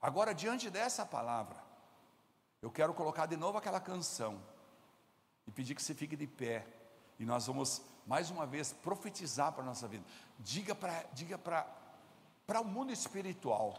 Agora, 0.01 0.33
diante 0.33 0.69
dessa 0.69 1.05
palavra, 1.05 1.61
eu 2.61 2.71
quero 2.71 2.93
colocar 2.93 3.25
de 3.25 3.35
novo 3.35 3.57
aquela 3.57 3.79
canção 3.79 4.41
e 5.45 5.51
pedir 5.51 5.75
que 5.75 5.81
você 5.83 5.93
fique 5.93 6.15
de 6.15 6.27
pé. 6.27 6.65
E 7.19 7.25
nós 7.25 7.47
vamos 7.47 7.81
mais 8.05 8.29
uma 8.29 8.45
vez 8.45 8.71
profetizar 8.71 9.51
para 9.51 9.63
a 9.63 9.65
nossa 9.65 9.87
vida. 9.87 10.03
Diga 10.39 10.75
para 10.75 11.03
diga 11.13 11.37
para 11.37 12.61
o 12.61 12.65
mundo 12.65 12.91
espiritual. 12.91 13.77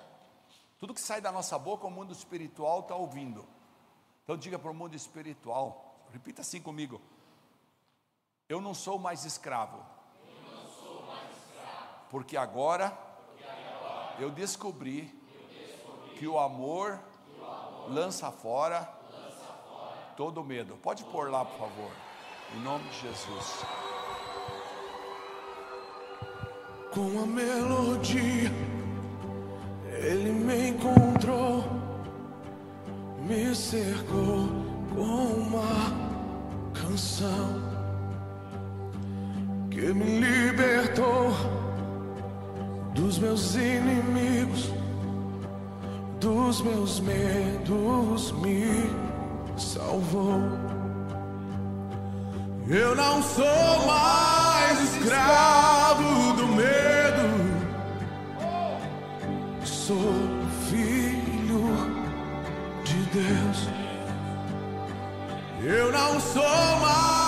Tudo 0.79 0.94
que 0.94 1.01
sai 1.01 1.20
da 1.20 1.33
nossa 1.33 1.59
boca, 1.59 1.87
o 1.87 1.90
mundo 1.90 2.12
espiritual 2.12 2.81
está 2.81 2.94
ouvindo. 2.94 3.46
Então 4.25 4.37
diga 4.37 4.59
para 4.59 4.70
o 4.70 4.75
mundo 4.75 4.94
espiritual, 4.94 6.07
repita 6.12 6.42
assim 6.42 6.61
comigo: 6.61 7.01
Eu 8.49 8.61
não 8.61 8.75
sou 8.75 8.99
mais 8.99 9.25
escravo 9.25 9.96
porque 12.11 12.37
agora 12.37 12.96
eu 14.18 14.31
descobri 14.31 15.12
que 16.18 16.26
o 16.26 16.38
amor 16.38 16.98
lança 17.88 18.31
fora 18.31 18.88
todo 20.16 20.42
medo. 20.42 20.76
Pode 20.83 21.05
pôr 21.05 21.31
lá, 21.31 21.44
por 21.44 21.59
favor. 21.59 21.90
Em 22.55 22.61
nome 22.61 22.88
de 22.88 23.00
Jesus. 23.00 23.64
Com 26.94 27.22
a 27.22 27.26
melodia, 27.26 28.50
ele 29.92 30.33
me 30.33 30.68
encontrou, 30.68 31.64
me 33.20 33.55
cercou 33.55 34.48
com 34.94 35.02
uma 35.02 36.07
canção 36.72 37.61
que 39.70 39.92
me 39.92 40.20
libertou 40.20 41.55
dos 43.16 43.18
meus 43.18 43.55
inimigos, 43.55 44.70
dos 46.20 46.61
meus 46.61 47.00
medos 47.00 48.33
me 48.33 48.90
salvou. 49.57 50.42
Eu 52.68 52.94
não 52.94 53.22
sou 53.22 53.87
mais 53.87 54.83
escravo 54.83 56.33
do 56.35 56.46
medo, 56.48 57.22
sou 59.64 59.96
filho 60.68 61.64
de 62.85 62.98
Deus. 63.14 63.68
Eu 65.62 65.90
não 65.90 66.20
sou 66.20 66.81
mais 66.81 67.25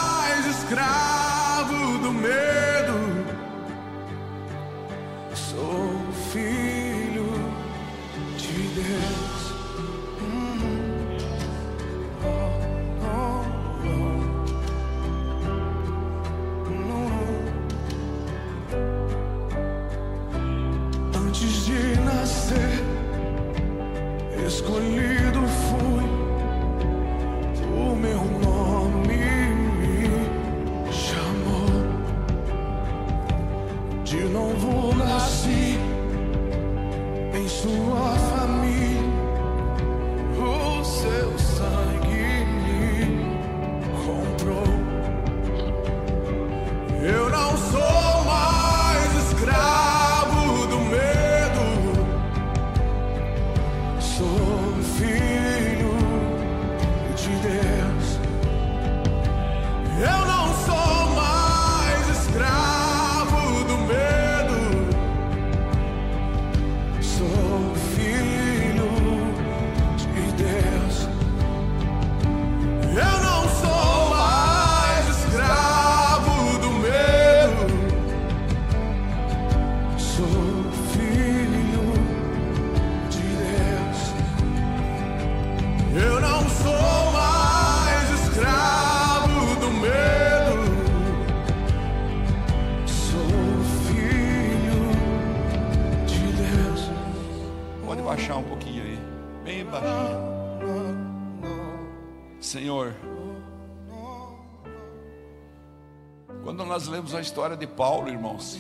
lemos 106.89 107.15
a 107.15 107.21
história 107.21 107.57
de 107.57 107.67
Paulo, 107.67 108.09
irmãos, 108.09 108.57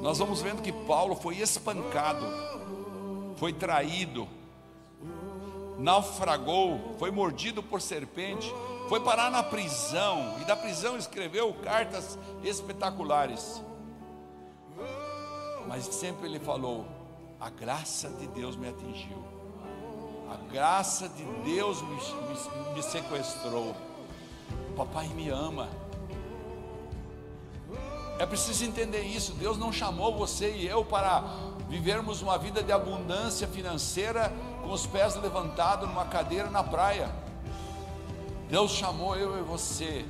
nós 0.00 0.18
vamos 0.18 0.40
vendo 0.40 0.62
que 0.62 0.72
Paulo 0.72 1.14
foi 1.14 1.36
espancado, 1.38 2.24
foi 3.36 3.52
traído, 3.52 4.26
naufragou, 5.78 6.94
foi 6.98 7.10
mordido 7.10 7.62
por 7.62 7.82
serpente, 7.82 8.52
foi 8.88 9.00
parar 9.00 9.30
na 9.30 9.42
prisão 9.42 10.36
e 10.40 10.44
da 10.44 10.56
prisão 10.56 10.96
escreveu 10.96 11.52
cartas 11.62 12.18
espetaculares. 12.42 13.62
Mas 15.68 15.84
sempre 15.84 16.28
ele 16.28 16.40
falou: 16.40 16.86
a 17.38 17.50
graça 17.50 18.08
de 18.08 18.26
Deus 18.28 18.56
me 18.56 18.68
atingiu, 18.68 19.22
a 20.30 20.36
graça 20.50 21.08
de 21.10 21.24
Deus 21.44 21.82
me, 21.82 21.94
me, 21.94 22.74
me 22.74 22.82
sequestrou. 22.82 23.91
Papai 24.72 25.08
me 25.08 25.28
ama. 25.28 25.68
É 28.18 28.26
preciso 28.26 28.64
entender 28.64 29.02
isso. 29.02 29.32
Deus 29.34 29.58
não 29.58 29.72
chamou 29.72 30.16
você 30.16 30.54
e 30.56 30.66
eu 30.66 30.84
para 30.84 31.24
vivermos 31.68 32.22
uma 32.22 32.38
vida 32.38 32.62
de 32.62 32.72
abundância 32.72 33.48
financeira 33.48 34.32
com 34.62 34.70
os 34.70 34.86
pés 34.86 35.16
levantados 35.16 35.88
numa 35.88 36.04
cadeira 36.04 36.50
na 36.50 36.62
praia. 36.62 37.10
Deus 38.48 38.72
chamou 38.72 39.16
eu 39.16 39.38
e 39.38 39.42
você 39.42 40.04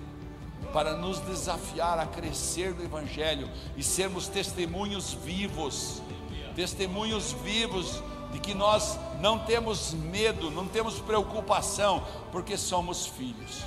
para 0.73 0.97
nos 0.97 1.21
desafiar 1.21 1.99
a 1.99 2.07
crescer 2.07 2.75
no 2.75 2.85
Evangelho 2.85 3.49
e 3.77 3.83
sermos 3.83 4.29
testemunhos 4.29 5.13
vivos 5.13 6.03
testemunhos 6.55 7.33
vivos 7.33 8.03
de 8.31 8.39
que 8.39 8.55
nós 8.55 8.99
não 9.21 9.39
temos 9.39 9.93
medo, 9.93 10.51
não 10.51 10.67
temos 10.67 10.99
preocupação, 11.01 12.03
porque 12.31 12.57
somos 12.57 13.07
filhos. 13.07 13.63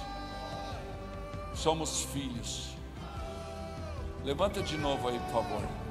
Somos 1.65 2.01
filhos. 2.13 2.75
Levanta 4.23 4.61
de 4.61 4.77
novo 4.77 5.07
aí, 5.07 5.17
por 5.17 5.41
favor. 5.41 5.84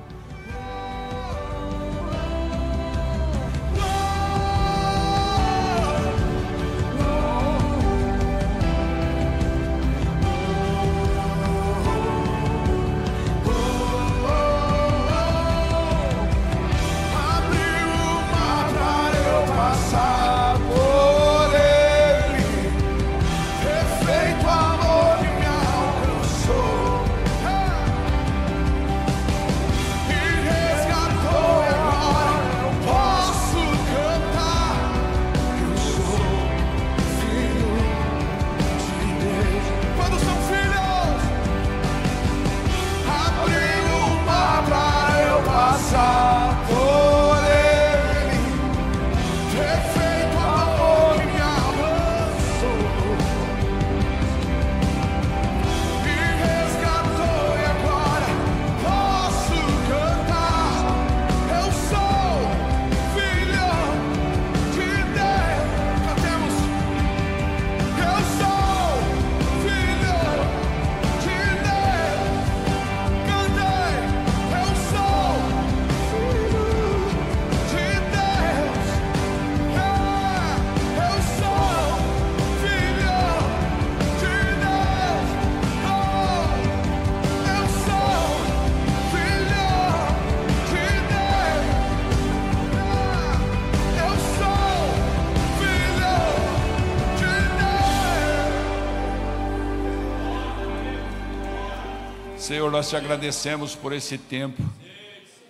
Senhor, 102.44 102.70
nós 102.70 102.90
te 102.90 102.94
agradecemos 102.94 103.74
por 103.74 103.90
esse 103.90 104.18
tempo. 104.18 104.62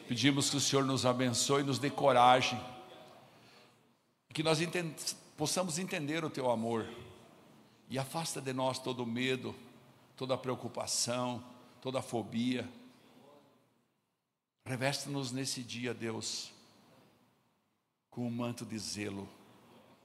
Pedimos 0.06 0.48
que 0.48 0.56
o 0.56 0.60
Senhor 0.60 0.84
nos 0.84 1.04
abençoe 1.04 1.62
e 1.62 1.66
nos 1.66 1.76
dê 1.76 1.90
coragem. 1.90 2.60
Que 4.32 4.44
nós 4.44 4.60
possamos 5.36 5.80
entender 5.80 6.24
o 6.24 6.30
teu 6.30 6.48
amor. 6.48 6.86
E 7.90 7.98
afasta 7.98 8.40
de 8.40 8.52
nós 8.52 8.78
todo 8.78 9.04
medo, 9.04 9.56
toda 10.16 10.38
preocupação, 10.38 11.42
toda 11.82 12.00
fobia. 12.00 12.68
Reveste-nos 14.64 15.32
nesse 15.32 15.64
dia, 15.64 15.92
Deus, 15.92 16.52
com 18.08 18.24
um 18.24 18.30
manto 18.30 18.64
de 18.64 18.78
zelo, 18.78 19.28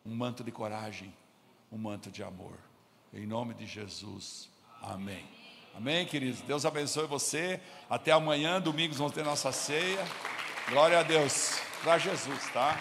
um 0.04 0.16
manto 0.16 0.44
de 0.44 0.52
coragem, 0.52 1.14
um 1.72 1.78
manto 1.78 2.10
de 2.10 2.24
amor. 2.24 2.58
Em 3.14 3.28
nome 3.28 3.54
de 3.54 3.68
Jesus. 3.68 4.50
Amém. 4.82 5.39
Amém, 5.76 6.06
queridos? 6.06 6.42
Deus 6.42 6.66
abençoe 6.66 7.08
você. 7.08 7.60
Até 7.90 8.12
amanhã, 8.12 8.60
domingos, 8.60 8.98
vamos 8.98 9.14
ter 9.14 9.24
nossa 9.24 9.52
ceia. 9.52 10.04
Glória 10.70 11.00
a 11.00 11.04
Deus. 11.04 11.60
Para 11.84 11.98
Jesus, 11.98 12.50
tá? 12.50 12.78